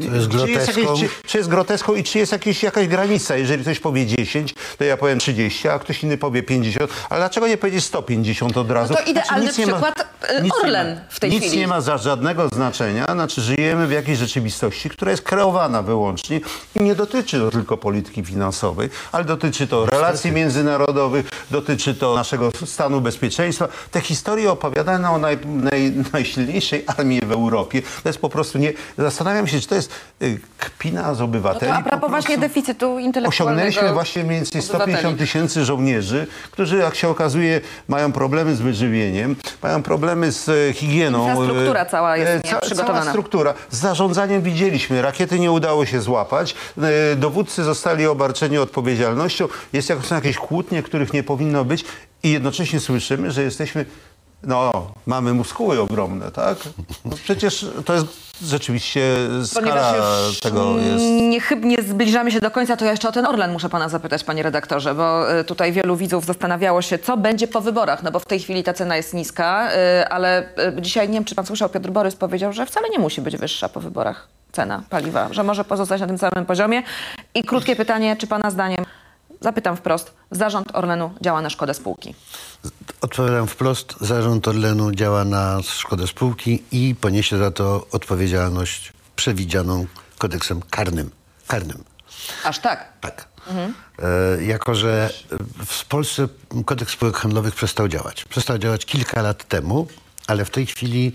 jest 0.00 0.10
czy, 0.10 0.14
jest 0.16 0.28
groteską? 0.28 0.80
jakieś, 0.80 1.00
czy, 1.00 1.08
czy 1.28 1.38
jest 1.38 1.50
groteską 1.50 1.94
i 1.94 2.04
czy 2.04 2.18
jest 2.18 2.32
jakieś, 2.32 2.62
jakaś 2.62 2.88
granica. 2.88 3.36
Jeżeli 3.36 3.62
ktoś 3.62 3.80
powie 3.80 4.06
10, 4.06 4.54
to 4.78 4.84
ja 4.84 4.96
powiem 4.96 5.18
30, 5.18 5.68
a 5.68 5.78
ktoś 5.78 6.02
inny 6.02 6.18
powie 6.18 6.42
50, 6.42 6.92
ale 7.10 7.20
dlaczego 7.20 7.48
nie 7.48 7.56
powiedzieć 7.56 7.84
150 7.84 8.56
od 8.56 8.70
razu? 8.70 8.92
No 8.94 8.98
to 9.04 9.10
idealny 9.10 9.46
nic 9.46 9.58
nie 9.58 9.66
ma- 9.66 9.72
przykład, 9.72 10.08
nic 10.42 10.52
nie 10.54 10.60
Orlen 10.62 10.94
ma- 10.94 11.00
w 11.08 11.20
tej 11.20 11.30
nic 11.30 11.42
chwili. 11.42 11.58
nie 11.58 11.66
ma 11.68 11.80
za 11.80 11.98
żadnego 11.98 12.48
znaczenia, 12.48 13.04
znaczy 13.12 13.40
żyjemy 13.40 13.86
w 13.86 13.92
jakiejś 13.92 14.18
rzeczywistości, 14.18 14.90
która 14.90 15.10
jest 15.10 15.22
kreowana 15.22 15.82
wyłącznie 15.96 16.40
i 16.80 16.82
nie 16.82 16.94
dotyczy 16.94 17.38
to 17.38 17.50
tylko 17.50 17.76
polityki 17.76 18.24
finansowej, 18.24 18.88
ale 19.12 19.24
dotyczy 19.24 19.66
to 19.66 19.86
relacji 19.86 20.32
międzynarodowych, 20.32 21.28
dotyczy 21.50 21.94
to 21.94 22.14
naszego 22.14 22.50
stanu 22.64 23.00
bezpieczeństwa. 23.00 23.68
Te 23.90 24.00
historie 24.00 24.50
opowiadane 24.50 25.10
o 25.10 25.18
naj, 25.18 25.38
naj, 25.46 25.92
najsilniejszej 26.12 26.84
armii 26.86 27.20
w 27.20 27.32
Europie, 27.32 27.82
to 28.02 28.08
jest 28.08 28.18
po 28.18 28.28
prostu 28.28 28.58
nie... 28.58 28.72
Zastanawiam 28.98 29.46
się, 29.46 29.60
czy 29.60 29.68
to 29.68 29.74
jest 29.74 29.90
y, 30.22 30.40
kpina 30.58 31.14
z 31.14 31.18
No 31.18 31.24
obywateli. 31.24 31.72
to 31.72 31.78
a 31.78 31.82
po 31.82 31.90
propos 31.90 32.10
właśnie 32.10 32.38
deficytu 32.38 32.98
intelektualnego. 32.98 33.28
Osiągnęliśmy 33.28 33.92
właśnie 33.92 34.24
mniej 34.24 34.36
więcej 34.36 34.62
150 34.62 34.94
obywateli. 34.96 35.18
tysięcy 35.18 35.64
żołnierzy, 35.64 36.26
którzy 36.50 36.76
jak 36.76 36.94
się 36.94 37.08
okazuje 37.08 37.60
mają 37.88 38.12
problemy 38.12 38.56
z 38.56 38.60
wyżywieniem, 38.60 39.36
mają 39.62 39.82
problemy 39.82 40.32
z 40.32 40.48
e, 40.48 40.72
higieną. 40.72 41.28
Infrastruktura 41.28 41.80
E, 41.80 41.86
cała 41.86 42.16
jest 42.16 42.44
e, 42.44 42.48
nieprzygotowana. 42.48 43.00
Cała 43.00 43.10
struktura. 43.10 43.54
Z 43.70 43.78
zarządzaniem 43.80 44.42
widzieliśmy. 44.42 45.02
Rakiety 45.02 45.38
nie 45.38 45.52
udało 45.52 45.75
się 45.84 46.00
złapać. 46.00 46.54
E, 46.82 47.16
Dowódcy 47.16 47.64
zostali 47.64 48.06
obarczeni 48.06 48.58
odpowiedzialnością. 48.58 49.48
Jest 49.72 49.92
są 50.02 50.14
jakieś 50.14 50.36
kłótnie, 50.36 50.82
których 50.82 51.12
nie 51.12 51.22
powinno 51.22 51.64
być 51.64 51.84
i 52.22 52.32
jednocześnie 52.32 52.80
słyszymy, 52.80 53.30
że 53.30 53.42
jesteśmy 53.42 53.86
no, 54.42 54.90
mamy 55.06 55.34
muskuły 55.34 55.80
ogromne, 55.80 56.30
tak? 56.30 56.58
No 57.04 57.16
przecież 57.24 57.66
to 57.84 57.94
jest 57.94 58.06
rzeczywiście 58.42 59.02
skala 59.44 59.94
tego 60.42 60.78
jest. 60.78 61.04
niechybnie 61.04 61.76
zbliżamy 61.82 62.30
się 62.30 62.40
do 62.40 62.50
końca, 62.50 62.76
to 62.76 62.84
ja 62.84 62.90
jeszcze 62.90 63.08
o 63.08 63.12
ten 63.12 63.26
Orlen 63.26 63.52
muszę 63.52 63.68
pana 63.68 63.88
zapytać, 63.88 64.24
panie 64.24 64.42
redaktorze, 64.42 64.94
bo 64.94 65.38
y, 65.38 65.44
tutaj 65.44 65.72
wielu 65.72 65.96
widzów 65.96 66.24
zastanawiało 66.24 66.82
się, 66.82 66.98
co 66.98 67.16
będzie 67.16 67.48
po 67.48 67.60
wyborach, 67.60 68.02
no 68.02 68.10
bo 68.10 68.18
w 68.18 68.26
tej 68.26 68.40
chwili 68.40 68.62
ta 68.62 68.72
cena 68.72 68.96
jest 68.96 69.14
niska, 69.14 69.70
y, 69.72 70.08
ale 70.08 70.42
y, 70.78 70.82
dzisiaj, 70.82 71.08
nie 71.08 71.14
wiem, 71.14 71.24
czy 71.24 71.34
pan 71.34 71.46
słyszał, 71.46 71.68
Piotr 71.68 71.90
Borys 71.90 72.16
powiedział, 72.16 72.52
że 72.52 72.66
wcale 72.66 72.88
nie 72.90 72.98
musi 72.98 73.20
być 73.20 73.36
wyższa 73.36 73.68
po 73.68 73.80
wyborach 73.80 74.28
cena 74.52 74.82
paliwa, 74.90 75.28
że 75.30 75.42
może 75.42 75.64
pozostać 75.64 76.00
na 76.00 76.06
tym 76.06 76.18
samym 76.18 76.46
poziomie. 76.46 76.82
I 77.34 77.44
krótkie 77.44 77.76
pytanie, 77.76 78.16
czy 78.16 78.26
pana 78.26 78.50
zdaniem, 78.50 78.84
zapytam 79.40 79.76
wprost, 79.76 80.14
zarząd 80.30 80.76
Orlenu 80.76 81.10
działa 81.20 81.42
na 81.42 81.50
szkodę 81.50 81.74
spółki? 81.74 82.14
Odpowiadam 83.00 83.46
wprost. 83.46 83.94
Zarząd 84.00 84.48
Orlenu 84.48 84.92
działa 84.92 85.24
na 85.24 85.62
szkodę 85.62 86.06
spółki 86.06 86.62
i 86.72 86.94
poniesie 87.00 87.38
za 87.38 87.50
to 87.50 87.86
odpowiedzialność 87.92 88.92
przewidzianą 89.16 89.86
kodeksem 90.18 90.62
karnym. 90.70 91.10
Karnym. 91.46 91.84
Aż 92.44 92.58
tak. 92.58 92.92
Tak. 93.00 93.28
E, 93.98 94.44
jako, 94.44 94.74
że 94.74 95.10
w 95.66 95.84
Polsce 95.84 96.28
kodeks 96.64 96.92
spółek 96.92 97.16
handlowych 97.16 97.54
przestał 97.54 97.88
działać. 97.88 98.24
Przestał 98.24 98.58
działać 98.58 98.84
kilka 98.86 99.22
lat 99.22 99.44
temu, 99.44 99.86
ale 100.26 100.44
w 100.44 100.50
tej 100.50 100.66
chwili 100.66 101.12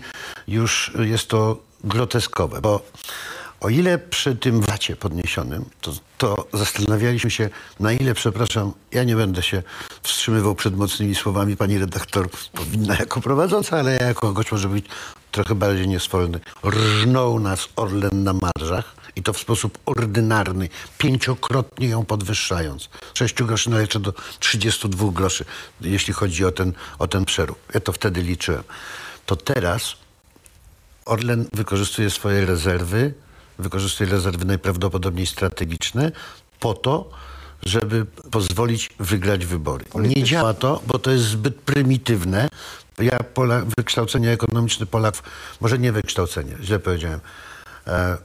już 0.48 0.92
jest 0.98 1.28
to 1.28 1.56
groteskowe, 1.84 2.60
bo 2.60 2.80
o 3.62 3.68
ile 3.68 3.98
przy 3.98 4.36
tym 4.36 4.60
wacie 4.60 4.96
podniesionym, 4.96 5.64
to, 5.80 5.92
to 6.18 6.48
zastanawialiśmy 6.52 7.30
się, 7.30 7.50
na 7.80 7.92
ile, 7.92 8.14
przepraszam, 8.14 8.72
ja 8.92 9.04
nie 9.04 9.16
będę 9.16 9.42
się 9.42 9.62
wstrzymywał 10.02 10.54
przed 10.54 10.76
mocnymi 10.76 11.14
słowami, 11.14 11.56
pani 11.56 11.78
redaktor 11.78 12.30
powinna 12.52 12.96
jako 12.96 13.20
prowadząca, 13.20 13.78
ale 13.78 13.96
ja 13.96 14.06
jako 14.06 14.32
gość 14.32 14.52
może 14.52 14.68
być 14.68 14.86
trochę 15.32 15.54
bardziej 15.54 15.88
nieswolny. 15.88 16.40
Rżnął 16.64 17.40
nas 17.40 17.68
Orlen 17.76 18.24
na 18.24 18.32
marżach 18.32 18.94
i 19.16 19.22
to 19.22 19.32
w 19.32 19.38
sposób 19.38 19.78
ordynarny, 19.86 20.68
pięciokrotnie 20.98 21.88
ją 21.88 22.04
podwyższając. 22.04 22.88
6 23.14 23.42
groszy 23.42 23.70
no 23.70 23.80
jeszcze 23.80 24.00
do 24.00 24.12
32 24.40 25.12
groszy, 25.12 25.44
jeśli 25.80 26.14
chodzi 26.14 26.44
o 26.44 26.52
ten, 26.52 26.72
o 26.98 27.08
ten 27.08 27.24
przerób. 27.24 27.58
Ja 27.74 27.80
to 27.80 27.92
wtedy 27.92 28.22
liczyłem. 28.22 28.62
To 29.26 29.36
teraz 29.36 29.96
Orlen 31.04 31.46
wykorzystuje 31.52 32.10
swoje 32.10 32.46
rezerwy, 32.46 33.14
wykorzystuje 33.62 34.10
rezerwy 34.10 34.44
najprawdopodobniej 34.44 35.26
strategiczne 35.26 36.12
po 36.60 36.74
to, 36.74 37.10
żeby 37.62 38.06
pozwolić 38.30 38.90
wygrać 38.98 39.46
wybory. 39.46 39.84
Nie 39.94 40.22
działa 40.22 40.54
to, 40.54 40.82
bo 40.86 40.98
to 40.98 41.10
jest 41.10 41.24
zbyt 41.24 41.54
prymitywne. 41.56 42.48
Ja 42.98 43.18
wykształcenie 43.76 44.30
ekonomiczne 44.30 44.86
Polaków, 44.86 45.22
może 45.60 45.78
nie 45.78 45.92
wykształcenie, 45.92 46.56
źle 46.62 46.78
powiedziałem, 46.78 47.20
e, 47.86 48.16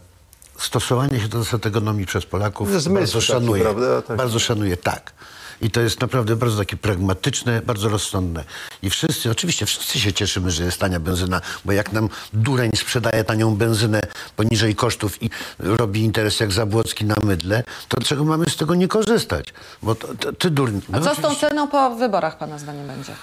stosowanie 0.58 1.20
się 1.20 1.27
do 1.27 1.44
zasad 1.44 1.65
ekonomii 1.65 2.06
przez 2.06 2.25
Polaków 2.25 2.70
Zmysł 2.70 2.89
bardzo 2.94 3.20
taki, 3.20 3.27
szanuję. 3.27 3.63
prawda? 3.63 4.01
Tak. 4.01 4.17
Bardzo 4.17 4.39
szanuję, 4.39 4.77
tak. 4.77 5.13
I 5.62 5.72
to 5.72 5.82
jest 5.82 6.02
naprawdę 6.02 6.36
bardzo 6.36 6.58
takie 6.58 6.78
pragmatyczne, 6.78 7.62
bardzo 7.62 7.90
rozsądne. 7.90 8.44
I 8.82 8.90
wszyscy, 8.90 9.32
oczywiście 9.32 9.66
wszyscy 9.66 10.00
się 10.00 10.14
cieszymy, 10.14 10.52
że 10.52 10.64
jest 10.64 10.80
tania 10.80 11.00
benzyna, 11.00 11.42
bo 11.66 11.72
jak 11.72 11.92
nam 11.94 12.10
dureń 12.34 12.72
sprzedaje 12.76 13.24
tanią 13.24 13.56
benzynę 13.56 14.02
poniżej 14.36 14.76
kosztów 14.76 15.24
i 15.24 15.30
robi 15.60 16.02
interes 16.04 16.40
jak 16.40 16.52
Zabłocki 16.52 17.06
na 17.06 17.16
mydle, 17.24 17.64
to 17.88 17.98
dlaczego 17.98 18.24
mamy 18.24 18.46
z 18.50 18.58
tego 18.58 18.76
nie 18.76 18.88
korzystać? 18.88 19.54
Bo 19.84 19.96
to, 19.96 20.08
to, 20.16 20.34
ty 20.34 20.50
durń. 20.50 20.80
A 20.94 21.00
no 21.00 21.06
co 21.06 21.14
z 21.14 21.16
tą 21.16 21.22
oczywiście- 21.22 21.50
ceną 21.50 21.68
po 21.68 21.96
wyborach 21.96 22.38
pana 22.38 22.58
zdaniem 22.60 22.88
będzie? 22.88 23.14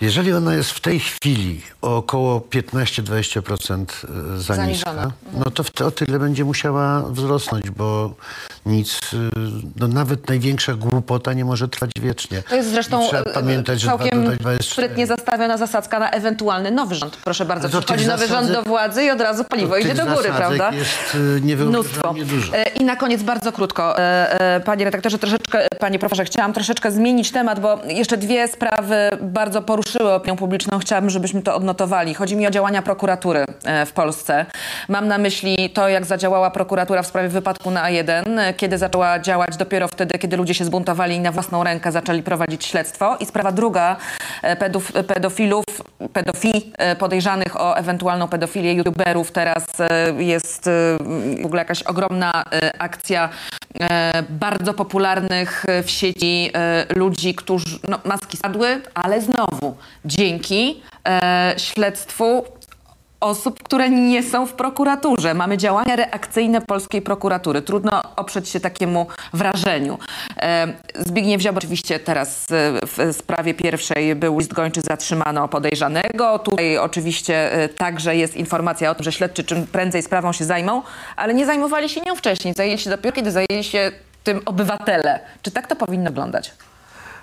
Jeżeli 0.00 0.32
ona 0.32 0.54
jest 0.54 0.70
w 0.70 0.80
tej 0.80 1.00
chwili 1.00 1.60
o 1.82 1.96
około 1.96 2.40
15-20% 2.40 3.84
e, 4.34 4.38
za 4.38 4.54
Zaniżona. 4.54 4.66
niska, 5.04 5.12
no 5.32 5.50
to 5.50 5.62
w- 5.64 5.80
o 5.82 5.90
tyle 5.90 6.18
będzie 6.18 6.44
musiała 6.44 7.02
wzrosnąć, 7.02 7.70
bo 7.70 8.14
nic, 8.66 9.00
y, 9.12 9.16
no 9.76 9.88
nawet 9.88 10.28
największa 10.28 10.74
głupota 10.74 11.32
nie 11.32 11.44
może 11.44 11.68
trwać 11.68 11.90
wiecznie. 12.00 12.42
To 12.42 12.54
jest 12.56 12.70
zresztą 12.70 13.04
I 13.04 13.08
trzeba 13.08 13.30
e, 13.30 13.34
pamiętać, 13.34 13.80
że 13.80 13.86
całkiem 13.86 14.24
dodać 14.24 14.66
sprytnie 14.66 15.06
zastawiona 15.06 15.56
zasadzka 15.56 15.98
na 15.98 16.10
ewentualny 16.10 16.70
nowy 16.70 16.94
rząd. 16.94 17.16
Proszę 17.24 17.44
bardzo, 17.44 17.68
przychodzi 17.80 18.06
nowy 18.06 18.26
rząd 18.26 18.52
do 18.52 18.62
władzy 18.62 19.04
i 19.04 19.10
od 19.10 19.20
razu 19.20 19.44
paliwo 19.44 19.76
idzie 19.76 19.94
do 19.94 20.06
góry, 20.06 20.30
prawda? 20.36 20.70
jest 20.72 21.16
Mnóstwo. 21.66 22.14
dużo. 22.24 22.56
E, 22.56 22.62
I 22.68 22.84
na 22.84 22.96
koniec 22.96 23.22
bardzo 23.22 23.52
krótko, 23.52 23.98
e, 23.98 24.40
e, 24.56 24.60
panie 24.60 24.84
redaktorze, 24.84 25.18
troszeczkę, 25.18 25.66
panie 25.80 25.98
profesorze, 25.98 26.24
chciałam 26.24 26.52
troszeczkę 26.52 26.90
zmienić 26.90 27.30
temat, 27.30 27.60
bo 27.60 27.78
jeszcze 27.88 28.16
dwie 28.16 28.48
sprawy 28.48 28.96
bardzo 29.20 29.62
poruszyły 29.92 30.14
opinię 30.14 30.36
publiczną. 30.36 30.78
Chciałabym, 30.78 31.10
żebyśmy 31.10 31.42
to 31.42 31.54
odnotowali. 31.54 32.14
Chodzi 32.14 32.36
mi 32.36 32.46
o 32.46 32.50
działania 32.50 32.82
prokuratury 32.82 33.44
e, 33.64 33.86
w 33.86 33.92
Polsce. 33.92 34.46
Mam 34.88 35.08
na 35.08 35.18
myśli 35.18 35.70
to, 35.70 35.88
jak 35.88 36.04
zadziałała 36.04 36.50
prokuratura 36.50 37.02
w 37.02 37.06
sprawie 37.06 37.28
wypadku 37.28 37.70
na 37.70 37.84
A1, 37.84 38.38
e, 38.38 38.54
kiedy 38.54 38.78
zaczęła 38.78 39.18
działać 39.18 39.56
dopiero 39.56 39.88
wtedy, 39.88 40.18
kiedy 40.18 40.36
ludzie 40.36 40.54
się 40.54 40.64
zbuntowali 40.64 41.14
i 41.16 41.20
na 41.20 41.32
własną 41.32 41.64
rękę 41.64 41.92
zaczęli 41.92 42.22
prowadzić 42.22 42.64
śledztwo. 42.64 43.16
I 43.20 43.26
sprawa 43.26 43.52
druga, 43.52 43.96
e, 44.42 44.56
pedów, 44.56 44.92
pedofilów, 44.92 45.64
pedofili 46.12 46.72
e, 46.78 46.96
podejrzanych 46.96 47.60
o 47.60 47.76
ewentualną 47.76 48.28
pedofilię 48.28 48.72
youtuberów. 48.72 49.32
Teraz 49.32 49.64
e, 49.80 50.12
jest 50.22 50.66
e, 50.66 50.70
w 51.42 51.46
ogóle 51.46 51.60
jakaś 51.60 51.82
ogromna 51.82 52.32
e, 52.52 52.82
akcja 52.82 53.28
e, 53.80 54.22
bardzo 54.30 54.74
popularnych 54.74 55.64
e, 55.68 55.82
w 55.82 55.90
sieci 55.90 56.50
e, 56.54 56.86
ludzi, 56.94 57.34
którzy 57.34 57.78
no, 57.88 57.98
maski 58.04 58.36
spadły, 58.36 58.80
ale 58.94 59.20
znowu 59.20 59.76
dzięki 60.04 60.82
e, 61.08 61.54
śledztwu 61.56 62.44
osób, 63.20 63.62
które 63.62 63.90
nie 63.90 64.22
są 64.22 64.46
w 64.46 64.52
prokuraturze. 64.52 65.34
Mamy 65.34 65.58
działania 65.58 65.96
reakcyjne 65.96 66.60
polskiej 66.60 67.02
prokuratury. 67.02 67.62
Trudno 67.62 68.02
oprzeć 68.16 68.48
się 68.48 68.60
takiemu 68.60 69.06
wrażeniu. 69.32 69.98
E, 70.36 70.68
Zbigniew 70.94 71.42
Ziobro 71.42 71.58
oczywiście 71.58 71.98
teraz 71.98 72.46
e, 72.50 72.80
w 72.86 73.16
sprawie 73.16 73.54
pierwszej 73.54 74.14
był 74.14 74.38
list 74.38 74.52
gończy, 74.52 74.80
zatrzymano 74.80 75.48
podejrzanego. 75.48 76.38
Tutaj 76.38 76.78
oczywiście 76.78 77.52
e, 77.52 77.68
także 77.68 78.16
jest 78.16 78.36
informacja 78.36 78.90
o 78.90 78.94
tym, 78.94 79.04
że 79.04 79.12
śledczy 79.12 79.44
czym 79.44 79.66
prędzej 79.66 80.02
sprawą 80.02 80.32
się 80.32 80.44
zajmą, 80.44 80.82
ale 81.16 81.34
nie 81.34 81.46
zajmowali 81.46 81.88
się 81.88 82.00
nią 82.00 82.16
wcześniej. 82.16 82.54
Zajęli 82.54 82.78
się 82.78 82.90
dopiero, 82.90 83.16
kiedy 83.16 83.30
zajęli 83.30 83.64
się 83.64 83.92
tym 84.24 84.40
obywatele. 84.46 85.20
Czy 85.42 85.50
tak 85.50 85.66
to 85.66 85.76
powinno 85.76 86.10
wyglądać? 86.10 86.52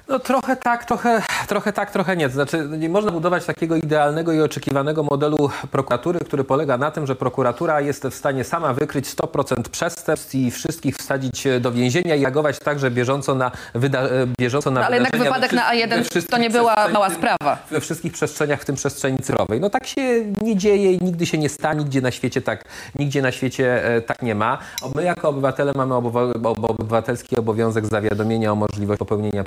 No 0.07 0.19
trochę 0.19 0.55
tak, 0.55 0.85
trochę, 0.85 1.21
trochę 1.47 1.73
tak, 1.73 1.91
trochę 1.91 2.15
nie. 2.17 2.27
To 2.27 2.33
znaczy 2.33 2.69
nie 2.77 2.89
można 2.89 3.11
budować 3.11 3.45
takiego 3.45 3.75
idealnego 3.75 4.33
i 4.33 4.41
oczekiwanego 4.41 5.03
modelu 5.03 5.49
prokuratury, 5.71 6.19
który 6.19 6.43
polega 6.43 6.77
na 6.77 6.91
tym, 6.91 7.07
że 7.07 7.15
prokuratura 7.15 7.81
jest 7.81 8.03
w 8.07 8.13
stanie 8.15 8.43
sama 8.43 8.73
wykryć 8.73 9.05
100% 9.15 9.55
przestępstw 9.71 10.35
i 10.35 10.51
wszystkich 10.51 10.95
wsadzić 10.97 11.47
do 11.59 11.71
więzienia 11.71 12.15
i 12.15 12.21
reagować 12.21 12.59
także 12.59 12.91
bieżąco 12.91 13.35
na, 13.35 13.51
wyda- 13.75 14.09
bieżąco 14.39 14.71
na 14.71 14.79
No, 14.79 14.85
ale 14.85 14.95
jednak 14.97 15.17
wypadek 15.17 15.53
na 15.53 15.61
wszystkich- 15.61 15.89
we 15.89 15.95
A1 15.97 16.01
wszystkich 16.09 16.27
to 16.31 16.37
nie 16.37 16.49
była 16.49 16.75
mała 16.93 17.09
sprawa. 17.09 17.57
we 17.71 17.81
wszystkich 17.81 18.13
przestrzeniach, 18.13 18.61
w 18.61 18.65
tym 18.65 18.75
przestrzeni 18.75 19.17
cyfrowej. 19.19 19.59
No 19.59 19.69
tak 19.69 19.87
się 19.87 20.25
nie 20.41 20.55
dzieje 20.55 20.93
i 20.93 21.03
nigdy 21.03 21.25
się 21.25 21.37
nie 21.37 21.49
stanie, 21.49 21.79
nigdzie 21.79 22.01
na 22.01 22.11
świecie 22.11 22.41
tak, 22.41 22.63
nigdzie 22.95 23.21
na 23.21 23.31
świecie 23.31 23.85
e, 23.95 24.01
tak 24.01 24.21
nie 24.21 24.35
ma. 24.35 24.57
My 24.95 25.03
jako 25.03 25.29
obywatele 25.29 25.71
mamy 25.75 25.93
obywatelski 25.95 27.37
obowiązek 27.37 27.85
zawiadomienia 27.85 28.51
o 28.51 28.55
możliwości 28.55 28.99
popełnienia 28.99 29.43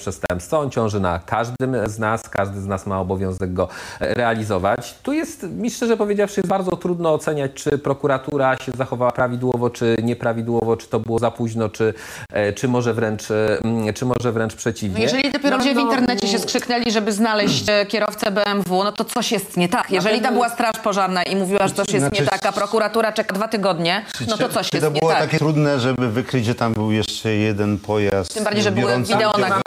przestępstwa. 0.48 0.58
On 0.58 0.70
ciąży 0.70 1.00
na 1.00 1.20
każdym 1.26 1.76
z 1.88 1.98
nas, 1.98 2.28
każdy 2.28 2.60
z 2.60 2.66
nas 2.66 2.86
ma 2.86 3.00
obowiązek 3.00 3.52
go 3.52 3.68
e, 4.00 4.14
realizować. 4.14 4.94
Tu 5.02 5.12
jest, 5.12 5.42
mi 5.42 5.70
szczerze 5.70 5.96
powiedziawszy, 5.96 6.40
jest 6.40 6.48
bardzo 6.48 6.76
trudno 6.76 7.14
oceniać, 7.14 7.50
czy 7.54 7.78
prokuratura 7.78 8.56
się 8.56 8.72
zachowała 8.72 9.12
prawidłowo, 9.12 9.70
czy 9.70 9.96
nieprawidłowo, 10.02 10.76
czy 10.76 10.88
to 10.88 11.00
było 11.00 11.18
za 11.18 11.30
późno, 11.30 11.68
czy, 11.68 11.94
e, 12.32 12.52
czy, 12.52 12.68
może, 12.68 12.94
wręcz, 12.94 13.30
mm, 13.30 13.94
czy 13.94 14.06
może 14.06 14.32
wręcz 14.32 14.54
przeciwnie. 14.54 15.02
Jeżeli 15.02 15.32
dopiero 15.32 15.56
No, 15.56 15.62
gdzie 15.62 15.72
w 15.72 15.76
no, 15.76 15.80
internecie 15.82 16.28
się 16.28 16.38
skrzyknęli, 16.38 16.90
żeby 16.90 17.12
znaleźć 17.12 17.68
e, 17.68 17.86
kierowcę 17.86 18.30
BMW, 18.30 18.84
no 18.84 18.92
to 18.92 19.04
coś 19.04 19.32
jest 19.32 19.56
nie 19.56 19.68
tak. 19.68 19.90
Jeżeli 19.90 20.14
tam 20.14 20.22
pewno- 20.22 20.36
była 20.36 20.48
straż 20.48 20.72
pożarna 20.84 21.22
i 21.22 21.36
mówiła, 21.36 21.68
że 21.68 21.74
coś 21.74 21.88
jest 21.88 22.06
Znaczy- 22.06 22.22
nie 22.22 22.28
tak, 22.28 22.46
a 22.46 22.52
prokuratura 22.52 23.12
czeka 23.12 23.34
dwa 23.34 23.48
tygodnie, 23.48 24.04
no 24.28 24.36
to 24.36 24.48
coś 24.48 24.70
Czy 24.70 24.76
jest 24.76 24.86
to 24.86 24.92
nie 24.92 25.00
było 25.00 25.12
tak. 25.12 25.20
takie 25.20 25.38
trudne, 25.38 25.80
żeby 25.80 26.08
wykryć, 26.08 26.44
że 26.44 26.54
tam 26.54 26.72
był 26.74 26.92
jeszcze 26.92 27.30
jeden 27.34 27.78
pojazd? 27.78 28.34
Tym 28.34 28.44
bardziej, 28.44 28.62
że 28.62 28.70
były 28.70 28.86
biorący 28.86 29.12
wideo 29.12 29.32
na-? 29.38 29.60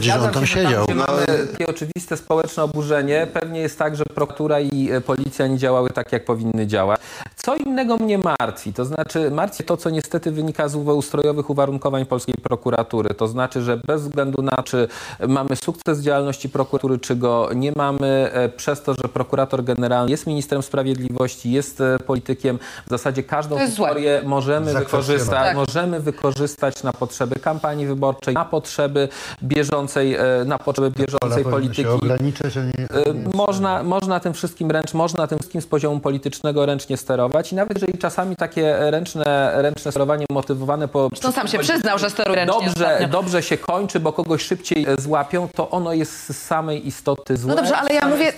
Będziesz, 0.00 0.14
że 0.14 0.28
on 0.28 0.34
tam 0.34 0.46
siedział. 0.46 0.84
gdzie 0.84 0.94
No, 0.94 1.04
mamy 1.06 1.26
takie 1.52 1.66
oczywiste 1.66 2.16
społeczne 2.16 2.62
oburzenie. 2.62 3.26
Pewnie 3.32 3.60
jest 3.60 3.78
tak, 3.78 3.96
że 3.96 4.04
prokuratura 4.14 4.60
i 4.60 4.90
e, 4.90 5.00
policja 5.00 5.46
nie 5.46 5.58
działały 5.58 5.90
tak, 5.90 6.12
jak 6.12 6.24
powinny 6.24 6.66
działać. 6.66 7.00
Co 7.42 7.56
innego 7.56 7.96
mnie 7.96 8.18
martwi, 8.18 8.72
to 8.72 8.84
znaczy 8.84 9.30
martwi 9.30 9.64
to, 9.64 9.76
co 9.76 9.90
niestety 9.90 10.32
wynika 10.32 10.68
z 10.68 10.74
ustrojowych 10.74 11.50
uwarunkowań 11.50 12.06
polskiej 12.06 12.34
prokuratury. 12.42 13.14
To 13.14 13.28
znaczy, 13.28 13.62
że 13.62 13.76
bez 13.76 14.02
względu 14.02 14.42
na 14.42 14.62
czy 14.62 14.88
mamy 15.28 15.56
sukces 15.56 16.00
działalności 16.00 16.48
prokuratury, 16.48 16.98
czy 16.98 17.16
go 17.16 17.50
nie 17.54 17.72
mamy, 17.76 18.30
e, 18.32 18.48
przez 18.48 18.82
to, 18.82 18.94
że 18.94 19.08
prokurator 19.08 19.64
generalny 19.64 20.10
jest 20.10 20.26
ministrem 20.26 20.62
sprawiedliwości, 20.62 21.50
jest 21.52 21.80
e, 21.80 21.98
politykiem, 21.98 22.58
w 22.86 22.90
zasadzie 22.90 23.22
każdą 23.22 23.58
historię 23.58 24.22
możemy 24.24 24.74
wykorzystać, 24.74 25.30
Tak. 25.30 25.56
możemy 25.56 26.00
wykorzystać 26.00 26.82
na 26.82 26.92
potrzeby 26.92 27.36
kampanii 27.36 27.86
wyborczej, 27.86 28.34
na 28.34 28.44
potrzeby 28.44 29.08
bieżącej, 29.42 30.14
e, 30.14 30.24
na 30.46 30.58
potrzeby 30.58 30.90
bieżącej 30.90 31.44
polityki. 31.44 32.10
a 32.10 32.16
nie... 32.22 32.86
Można, 33.34 33.82
można 33.82 34.20
tym 34.20 34.32
wszystkim 34.32 34.70
ręcz, 34.70 34.94
można 34.94 35.26
tym 35.26 35.38
wszystkim 35.38 35.60
z 35.60 35.66
poziomu 35.66 36.00
politycznego 36.00 36.66
ręcznie 36.66 36.96
sterować 36.96 37.29
i 37.52 37.54
nawet 37.54 37.74
jeżeli 37.74 37.98
czasami 37.98 38.36
takie 38.36 38.76
ręczne, 38.78 39.52
ręczne 39.54 39.90
sterowanie 39.90 40.26
motywowane 40.30 40.88
po... 40.88 41.08
Zresztą 41.08 41.32
sam 41.32 41.48
się 41.48 41.58
przyznał, 41.58 41.98
że 41.98 42.10
steruje 42.10 42.36
ręcznie 42.36 42.66
Dobrze, 42.66 42.70
ostatnio. 42.86 43.08
dobrze 43.08 43.42
się 43.42 43.58
kończy, 43.58 44.00
bo 44.00 44.12
kogoś 44.12 44.42
szybciej 44.42 44.86
e, 44.88 44.96
złapią, 45.00 45.48
to 45.54 45.70
ono 45.70 45.92
jest 45.92 46.12
z 46.12 46.46
samej 46.46 46.86
istoty 46.86 47.36
złe, 47.36 47.50
No 47.50 47.56
dobrze, 47.56 47.76
ale 47.76 47.94
ja 47.94 48.06
mówię, 48.06 48.32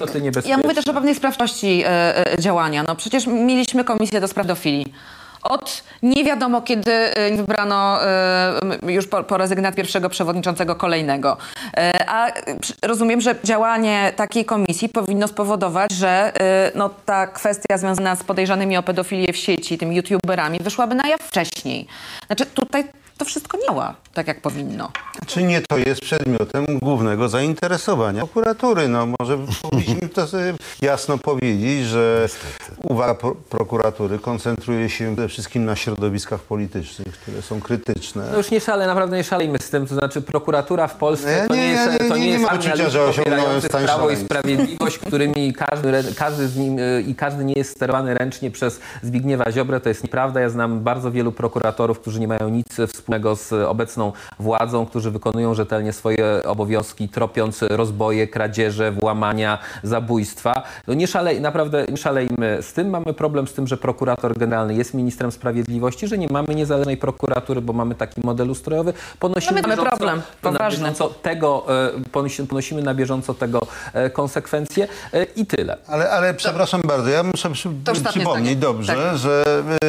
ja 0.46 0.56
mówię 0.56 0.74
też 0.74 0.88
o 0.88 0.94
pewnej 0.94 1.14
sprawczości 1.14 1.82
e, 1.86 2.32
e, 2.32 2.38
działania. 2.38 2.82
No 2.88 2.96
przecież 2.96 3.26
mieliśmy 3.26 3.84
komisję 3.84 4.20
do 4.20 4.28
spraw 4.28 4.42
pedofilii. 4.42 4.94
Od 5.42 5.82
nie 6.02 6.24
wiadomo 6.24 6.62
kiedy 6.62 6.92
e, 6.92 7.36
wybrano 7.36 7.98
m, 8.02 8.90
już 8.90 9.06
po, 9.06 9.24
po 9.24 9.36
rezygnacji 9.36 9.76
pierwszego 9.76 10.08
przewodniczącego 10.08 10.76
kolejnego. 10.76 11.36
E, 11.76 12.04
a 12.08 12.32
rozumiem, 12.82 13.20
że 13.20 13.34
działanie 13.44 14.12
takiej 14.16 14.44
komisji 14.44 14.88
powinno 14.88 15.28
spowodować, 15.28 15.92
że 15.92 16.32
no, 16.74 16.90
ta 17.06 17.26
kwestia 17.26 17.78
związana 17.78 18.16
z 18.16 18.24
podejrzanymi 18.24 18.76
o 18.76 18.82
pedofilię 18.82 19.32
w 19.32 19.36
sieci, 19.36 19.78
tymi 19.78 19.96
youtuberami, 19.96 20.58
wyszłaby 20.58 20.94
na 20.94 21.08
jaw 21.08 21.20
wcześniej. 21.20 21.86
Znaczy 22.26 22.46
tutaj 22.46 22.84
to 23.18 23.24
wszystko 23.24 23.58
działa 23.68 23.94
tak, 24.14 24.28
jak 24.28 24.40
powinno. 24.40 24.90
Czy 25.26 25.42
nie 25.42 25.60
to 25.60 25.78
jest 25.78 26.00
przedmiotem 26.00 26.66
głównego 26.82 27.28
zainteresowania 27.28 28.20
prokuratury? 28.20 28.88
No 28.88 29.06
może 29.20 29.38
powinniśmy 29.62 30.08
to 30.08 30.26
sobie 30.26 30.54
jasno 30.82 31.18
powiedzieć, 31.18 31.84
że 31.86 32.28
uwaga 32.82 33.14
pro- 33.14 33.34
prokuratury 33.34 34.18
koncentruje 34.18 34.90
się 34.90 35.14
wszystkim 35.32 35.64
na 35.64 35.76
środowiskach 35.76 36.40
politycznych, 36.40 37.08
które 37.18 37.42
są 37.42 37.60
krytyczne. 37.60 38.24
No 38.32 38.38
już 38.38 38.50
nie 38.50 38.60
szale, 38.60 38.86
naprawdę 38.86 39.16
nie 39.16 39.24
szalejmy 39.24 39.58
z 39.58 39.70
tym. 39.70 39.86
To 39.86 39.94
znaczy 39.94 40.22
prokuratura 40.22 40.86
w 40.86 40.96
Polsce 40.96 41.32
Ja 41.32 41.46
to 41.48 41.54
nie- 41.54 41.60
nie 41.60 41.66
jest, 41.68 41.86
ja 41.86 41.92
nie- 41.92 41.98
to 42.08 42.16
nie- 42.16 42.20
nie 42.26 42.28
jest 42.30 42.48
poczucia, 42.48 42.90
że 42.90 43.02
osiągnąłem 43.04 43.60
stan 43.62 43.84
Prawo 43.84 44.10
i. 44.10 44.16
Sprawiedliwość, 44.16 44.98
którymi 44.98 45.52
każdy, 45.52 45.92
każdy 46.18 46.48
z 46.48 46.56
nim 46.56 46.78
y, 46.78 47.04
i 47.06 47.14
każdy 47.14 47.44
nie 47.44 47.54
jest 47.56 47.70
sterowany 47.70 48.14
ręcznie 48.14 48.50
przez 48.50 48.80
Zbigniewa 49.02 49.52
Ziobrę. 49.52 49.80
To 49.80 49.88
jest 49.88 50.02
nieprawda. 50.04 50.40
Ja 50.40 50.50
znam 50.50 50.80
bardzo 50.80 51.10
wielu 51.10 51.32
prokuratorów, 51.32 52.00
którzy 52.00 52.20
nie 52.20 52.28
mają 52.28 52.48
nic 52.48 52.66
wspólnego 52.88 53.36
z 53.36 53.52
obecną 53.52 54.12
władzą, 54.38 54.86
którzy 54.86 55.10
wykonują 55.10 55.54
rzetelnie 55.54 55.92
swoje 55.92 56.42
obowiązki, 56.44 57.08
tropiąc 57.08 57.62
rozboje, 57.62 58.28
kradzieże, 58.28 58.92
włamania, 58.92 59.58
zabójstwa. 59.82 60.62
No 60.86 60.94
nie 60.94 61.06
szalej, 61.06 61.40
naprawdę 61.40 61.84
nie 61.90 61.96
szalejmy 61.96 62.58
z 62.60 62.72
tym. 62.72 62.90
Mamy 62.90 63.14
problem 63.14 63.46
z 63.46 63.52
tym, 63.52 63.66
że 63.66 63.76
prokurator 63.76 64.38
generalny 64.38 64.74
jest 64.74 64.94
ministrem 65.22 65.32
sprawiedliwości, 65.32 66.08
że 66.08 66.18
nie 66.18 66.28
mamy 66.30 66.54
niezależnej 66.54 66.96
prokuratury, 66.96 67.60
bo 67.60 67.72
mamy 67.72 67.94
taki 67.94 68.20
model 68.24 68.50
ustrojowy. 68.50 68.92
Ponosimy 69.18 69.62
Mamy 69.62 69.68
na 69.68 69.82
bieżąco- 69.82 69.96
problem, 69.96 70.16
na 70.42 70.50
poważny. 70.50 70.78
bieżąco 70.80 71.08
tego, 71.22 71.66
e, 71.68 71.90
ponosi- 72.12 72.46
ponosimy 72.46 72.82
na 72.82 72.94
bieżąco 72.94 73.34
tego 73.34 73.60
e, 73.92 74.10
konsekwencje 74.10 74.88
e, 75.12 75.22
i 75.36 75.46
tyle. 75.46 75.76
Ale, 75.86 76.10
ale 76.10 76.34
przepraszam 76.34 76.80
bardzo, 76.84 77.08
ja 77.10 77.22
muszę 77.22 77.50
przy, 77.52 77.68
To 77.84 77.92
przypomnieć 77.92 78.24
zdanie. 78.24 78.56
dobrze, 78.56 78.94
Tak. 78.94 79.18
że 79.18 79.44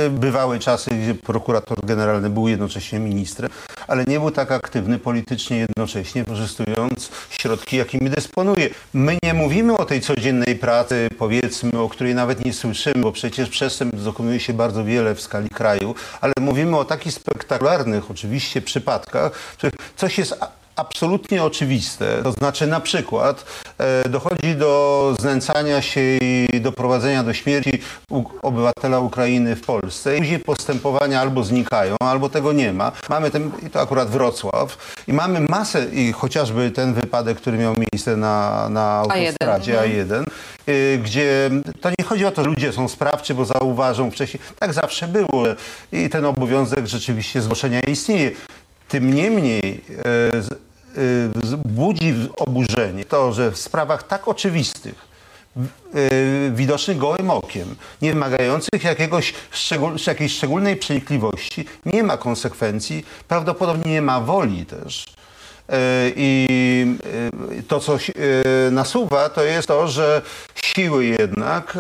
bywały 0.10 0.60
czasy, 0.60 0.90
gdzie 0.92 1.16
prokurator 1.16 1.78
generalny 1.86 2.30
był 2.30 2.48
jednocześnie 2.48 3.00
ministrem, 3.00 3.50
ale 3.88 4.04
nie 4.06 4.20
był 4.20 4.32
tak 4.32 4.52
aktywny 4.52 5.00
politycznie 5.00 5.58
jednocześnie, 5.58 6.24
wykorzystując 6.24 7.12
środki, 7.30 7.78
jakimi 7.78 8.10
dysponuje. 8.10 8.70
My 8.94 9.18
nie 9.24 9.34
mówimy 9.34 9.78
o 9.78 9.86
tej 9.86 10.02
codziennej 10.02 10.56
pracy, 10.56 11.10
powiedzmy, 11.18 11.80
o 11.80 11.90
której 11.90 12.16
nawet 12.16 12.46
nie 12.46 12.54
słyszymy, 12.54 13.02
bo 13.04 13.12
przecież 13.12 13.50
przestępstw 13.50 14.04
dokonuje 14.04 14.40
się 14.40 14.54
bardzo 14.54 14.84
wiele 14.84 15.16
w 15.16 15.22
skali 15.24 15.50
kraju, 15.50 15.96
ale 16.22 16.34
mówimy 16.42 16.78
o 16.78 16.86
takich 16.86 17.14
spektakularnych 17.14 18.12
oczywiście 18.12 18.62
przypadkach, 18.62 19.32
których 19.32 19.74
coś 19.96 20.18
jest 20.18 20.36
absolutnie 20.76 21.44
oczywiste. 21.44 22.24
To 22.24 22.32
znaczy 22.32 22.68
na 22.68 22.80
przykład 22.80 23.46
e, 23.78 24.10
dochodzi 24.10 24.56
do 24.56 25.14
znęcania 25.20 25.82
się 25.82 26.02
i 26.22 26.62
doprowadzenia 26.62 27.24
do 27.24 27.34
śmierci 27.34 27.80
u, 28.10 28.24
obywatela 28.42 29.00
Ukrainy 29.00 29.56
w 29.56 29.62
Polsce. 29.62 30.18
I 30.18 30.20
później 30.20 30.40
postępowania 30.40 31.22
albo 31.22 31.44
znikają, 31.44 31.96
albo 32.00 32.30
tego 32.30 32.54
nie 32.54 32.74
ma. 32.74 32.92
Mamy 33.10 33.32
ten, 33.32 33.52
i 33.68 33.70
to 33.70 33.82
akurat 33.82 34.10
Wrocław, 34.10 34.96
i 35.08 35.14
mamy 35.14 35.40
masę, 35.40 35.86
i 35.94 36.12
chociażby 36.12 36.72
ten 36.72 36.94
wypadek, 36.94 37.38
który 37.38 37.58
miał 37.58 37.76
miejsce 37.78 38.18
na, 38.18 38.70
na 38.70 38.92
autostradzie 38.92 39.78
A1, 39.78 40.24
y, 40.70 41.00
gdzie 41.04 41.50
to 41.82 41.90
nie 41.90 42.06
chodzi 42.06 42.26
o 42.26 42.32
to, 42.32 42.44
że 42.44 42.50
ludzie 42.50 42.74
są 42.74 42.88
sprawczy, 42.88 43.34
bo 43.34 43.46
zauważą 43.46 44.12
wcześniej. 44.12 44.44
Tak 44.60 44.74
zawsze 44.74 45.08
było. 45.08 45.44
I 45.92 46.10
ten 46.10 46.26
obowiązek 46.26 46.88
rzeczywiście 46.88 47.42
zgłoszenia 47.42 47.80
istnieje. 47.80 48.32
Tym 48.94 49.14
niemniej 49.14 49.82
e, 50.06 50.32
e, 50.36 51.58
budzi 51.66 52.16
oburzenie 52.38 53.06
to, 53.06 53.34
że 53.34 53.52
w 53.52 53.58
sprawach 53.58 54.04
tak 54.08 54.28
oczywistych, 54.28 54.96
e, 55.58 55.62
widocznych 56.52 56.98
gołym 56.98 57.30
okiem, 57.30 57.76
nie 58.02 58.14
wymagających 58.14 58.84
jakiegoś 58.84 59.34
jakiejś 60.08 60.34
szczególnej 60.34 60.76
przenikliwości, 60.76 61.66
nie 61.86 62.04
ma 62.04 62.18
konsekwencji, 62.18 63.06
prawdopodobnie 63.28 63.92
nie 63.92 64.02
ma 64.02 64.22
woli 64.22 64.66
też. 64.66 65.06
E, 65.70 66.12
I 66.16 66.98
e, 67.60 67.64
to, 67.64 67.80
co 67.80 67.96
e, 67.96 68.72
nasuwa, 68.72 69.30
to 69.30 69.44
jest 69.44 69.68
to, 69.68 69.88
że 69.88 70.22
siły 70.56 71.06
jednak. 71.06 71.78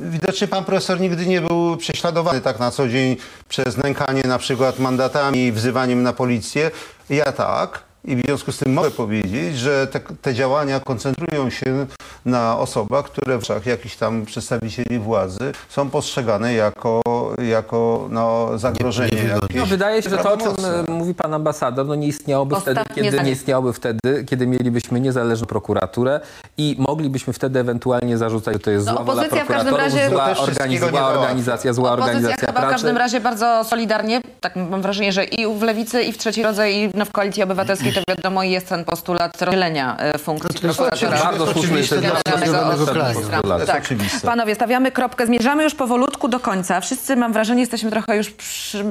Widocznie 0.00 0.48
pan 0.48 0.64
profesor 0.64 1.00
nigdy 1.00 1.26
nie 1.26 1.40
był 1.40 1.76
prześladowany 1.76 2.40
tak 2.40 2.58
na 2.58 2.70
co 2.70 2.88
dzień 2.88 3.16
przez 3.48 3.76
nękanie 3.76 4.22
na 4.22 4.38
przykład 4.38 4.78
mandatami, 4.78 5.52
wzywaniem 5.52 6.02
na 6.02 6.12
policję. 6.12 6.70
Ja 7.10 7.32
tak. 7.32 7.83
I 8.04 8.16
w 8.16 8.20
związku 8.26 8.52
z 8.52 8.58
tym 8.58 8.72
mogę 8.72 8.90
powiedzieć, 8.90 9.58
że 9.58 9.86
te, 9.86 10.00
te 10.00 10.34
działania 10.34 10.80
koncentrują 10.80 11.50
się 11.50 11.86
na 12.24 12.58
osobach, 12.58 13.04
które 13.04 13.38
w 13.38 13.42
oczach 13.42 13.66
jakichś 13.66 13.96
tam 13.96 14.26
przedstawicieli 14.26 14.98
władzy 14.98 15.52
są 15.68 15.90
postrzegane 15.90 16.54
jako, 16.54 17.02
jako 17.48 18.06
no, 18.10 18.48
zagrożenie. 18.58 19.10
niewygodnie. 19.10 19.38
jakieś 19.42 19.56
No, 19.56 19.66
wydaje 19.66 20.02
się, 20.02 20.10
że 20.10 20.18
to, 20.18 20.32
o 20.32 20.36
czym 20.36 20.64
e, 20.88 20.92
mówi 20.92 21.14
pan 21.14 21.34
ambasador, 21.34 21.86
no 21.86 21.94
nie 21.94 22.06
istniałoby 22.06 22.56
Ostatnie 22.56 22.84
wtedy, 22.84 23.04
kiedy 23.10 23.22
nie 23.22 23.30
istniałoby 23.30 23.72
wtedy, 23.72 24.24
kiedy 24.28 24.46
mielibyśmy 24.46 25.00
niezależną 25.00 25.46
prokuraturę 25.46 26.20
i 26.58 26.76
moglibyśmy 26.78 27.32
wtedy 27.32 27.60
ewentualnie 27.60 28.18
zarzucać, 28.18 28.54
że 28.54 28.60
to 28.60 28.70
jest 28.70 28.86
No, 28.86 28.92
zła 28.92 29.04
wola 29.04 29.22
opozycja 29.22 29.44
w 29.44 29.48
każdym 29.48 29.74
prokuratorów, 29.74 30.00
razie- 30.00 30.10
zła, 30.10 30.34
organiz- 30.34 30.68
nie 30.70 30.78
zła 30.78 31.08
organizacja, 31.08 31.72
zła 31.72 31.92
Opozycja 31.92 32.12
organizacja 32.16 32.46
chyba 32.46 32.60
w 32.66 32.70
każdym 32.70 32.94
pracy. 32.96 32.98
razie 32.98 33.20
bardzo 33.20 33.64
solidarnie, 33.64 34.20
tak 34.40 34.56
mam 34.56 34.82
wrażenie, 34.82 35.12
że 35.12 35.24
i 35.24 35.58
w 35.58 35.62
Lewicy, 35.62 36.02
i 36.02 36.12
w 36.12 36.18
Trzeciej 36.18 36.44
Rodze, 36.44 36.72
i 36.72 36.88
w 36.88 37.12
Koalicji 37.12 37.42
Obywatelskiej 37.42 37.93
to 37.94 38.00
wiadomo 38.08 38.42
jest 38.42 38.68
ten 38.68 38.84
postulat 38.84 39.42
rozdzielenia 39.42 39.96
e, 39.96 40.18
funkcji 40.18 40.60
To 40.60 40.66
jest 40.66 40.78
prokuratora. 40.78 41.18
Bardzo 41.18 41.46
słuszny 41.46 42.00
Generalnego 42.24 42.86
kraju. 42.86 43.18
Tak. 43.66 43.84
Panowie, 44.22 44.54
stawiamy 44.54 44.92
kropkę. 44.92 45.26
Zmierzamy 45.26 45.64
już 45.64 45.74
powolutku 45.74 46.28
do 46.28 46.40
końca. 46.40 46.80
Wszyscy, 46.80 47.16
mam 47.16 47.32
wrażenie, 47.32 47.60
jesteśmy 47.60 47.90
trochę 47.90 48.16
już 48.16 48.30
przy, 48.30 48.84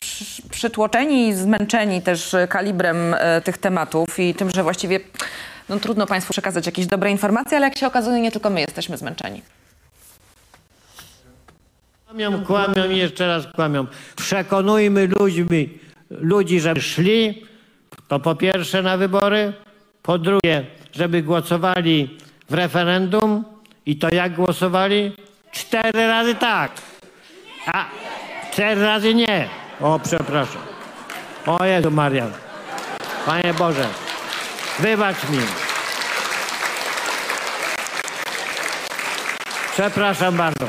przy, 0.00 0.42
przytłoczeni 0.50 1.28
i 1.28 1.34
zmęczeni 1.34 2.02
też 2.02 2.36
kalibrem 2.48 3.14
e, 3.14 3.40
tych 3.40 3.58
tematów 3.58 4.18
i 4.18 4.34
tym, 4.34 4.50
że 4.50 4.62
właściwie 4.62 5.00
no, 5.68 5.80
trudno 5.80 6.06
Państwu 6.06 6.32
przekazać 6.32 6.66
jakieś 6.66 6.86
dobre 6.86 7.10
informacje, 7.10 7.56
ale 7.56 7.66
jak 7.66 7.78
się 7.78 7.86
okazuje, 7.86 8.20
nie 8.20 8.32
tylko 8.32 8.50
my 8.50 8.60
jesteśmy 8.60 8.96
zmęczeni. 8.96 9.42
Kłamią, 12.06 12.44
kłamią 12.44 12.90
i 12.90 12.96
jeszcze 12.96 13.26
raz 13.26 13.44
kłamią. 13.54 13.86
Przekonujmy 14.16 15.06
ludźmi, 15.06 15.78
ludzi, 16.10 16.60
żeby 16.60 16.80
szli, 16.80 17.46
to 18.08 18.20
po 18.20 18.34
pierwsze 18.34 18.82
na 18.82 18.96
wybory, 18.96 19.52
po 20.02 20.18
drugie, 20.18 20.66
żeby 20.92 21.22
głosowali 21.22 22.18
w 22.50 22.54
referendum 22.54 23.44
i 23.86 23.96
to 23.96 24.08
jak 24.14 24.34
głosowali? 24.34 25.12
Cztery 25.52 26.06
razy 26.06 26.34
tak, 26.34 26.72
a 27.66 27.84
cztery 28.52 28.82
razy 28.82 29.14
nie. 29.14 29.48
O, 29.80 30.00
przepraszam. 30.04 30.62
O 31.46 31.64
Jezu 31.64 31.90
Marian. 31.90 32.32
Panie 33.26 33.54
Boże, 33.54 33.88
wybacz 34.78 35.28
mi. 35.28 35.38
Przepraszam 39.72 40.36
bardzo. 40.36 40.66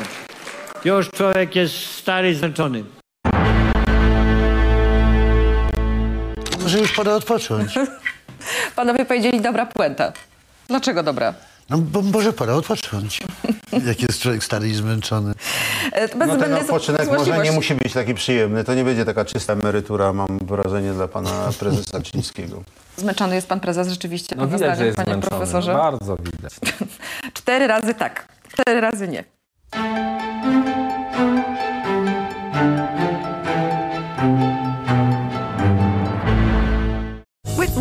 Już 0.86 1.10
człowiek 1.10 1.56
jest 1.56 1.76
stary 1.76 2.32
i 2.32 2.36
zmęczony. 2.36 2.84
Może 6.65 6.80
już 6.80 6.91
pora 6.91 7.13
odpocząć. 7.13 7.75
Panowie 8.75 9.06
powiedzieli 9.06 9.41
dobra 9.41 9.65
puenta. 9.65 10.13
Dlaczego 10.67 11.04
dobra? 11.04 11.34
No, 11.69 11.78
bo 11.78 12.01
może 12.01 12.34
pora 12.34 12.54
odpocząć. 12.54 13.19
Jak 13.88 14.01
jest 14.01 14.21
człowiek 14.21 14.43
stary 14.43 14.69
i 14.69 14.73
zmęczony. 14.73 15.34
E, 15.91 16.08
Bez 16.17 16.28
No 16.28 16.38
ten 16.38 16.54
odpoczynek 16.54 17.12
może 17.12 17.38
nie 17.38 17.51
musi 17.51 17.75
być 17.75 17.93
taki 17.93 18.13
przyjemny. 18.13 18.63
To 18.63 18.73
nie 18.73 18.84
będzie 18.84 19.06
taka 19.06 19.25
czysta 19.25 19.54
emerytura, 19.54 20.13
mam 20.13 20.39
wrażenie, 20.41 20.93
dla 20.93 21.08
pana 21.08 21.49
prezesa 21.60 22.01
Czyńskiego. 22.01 22.63
Zmęczony 22.97 23.36
jest 23.36 23.47
pan 23.47 23.60
prezes 23.60 23.88
rzeczywiście, 23.88 24.36
No 24.36 24.47
widać, 24.47 24.78
że 24.78 24.86
jest 24.86 24.95
panie 24.97 25.06
zmęczony. 25.12 25.30
profesorze. 25.30 25.73
No, 25.73 25.78
bardzo 25.80 26.15
widać. 26.17 26.54
Cztery 27.34 27.67
razy 27.67 27.93
tak, 27.93 28.28
cztery 28.54 28.82
razy 28.82 29.08
nie. 29.08 29.23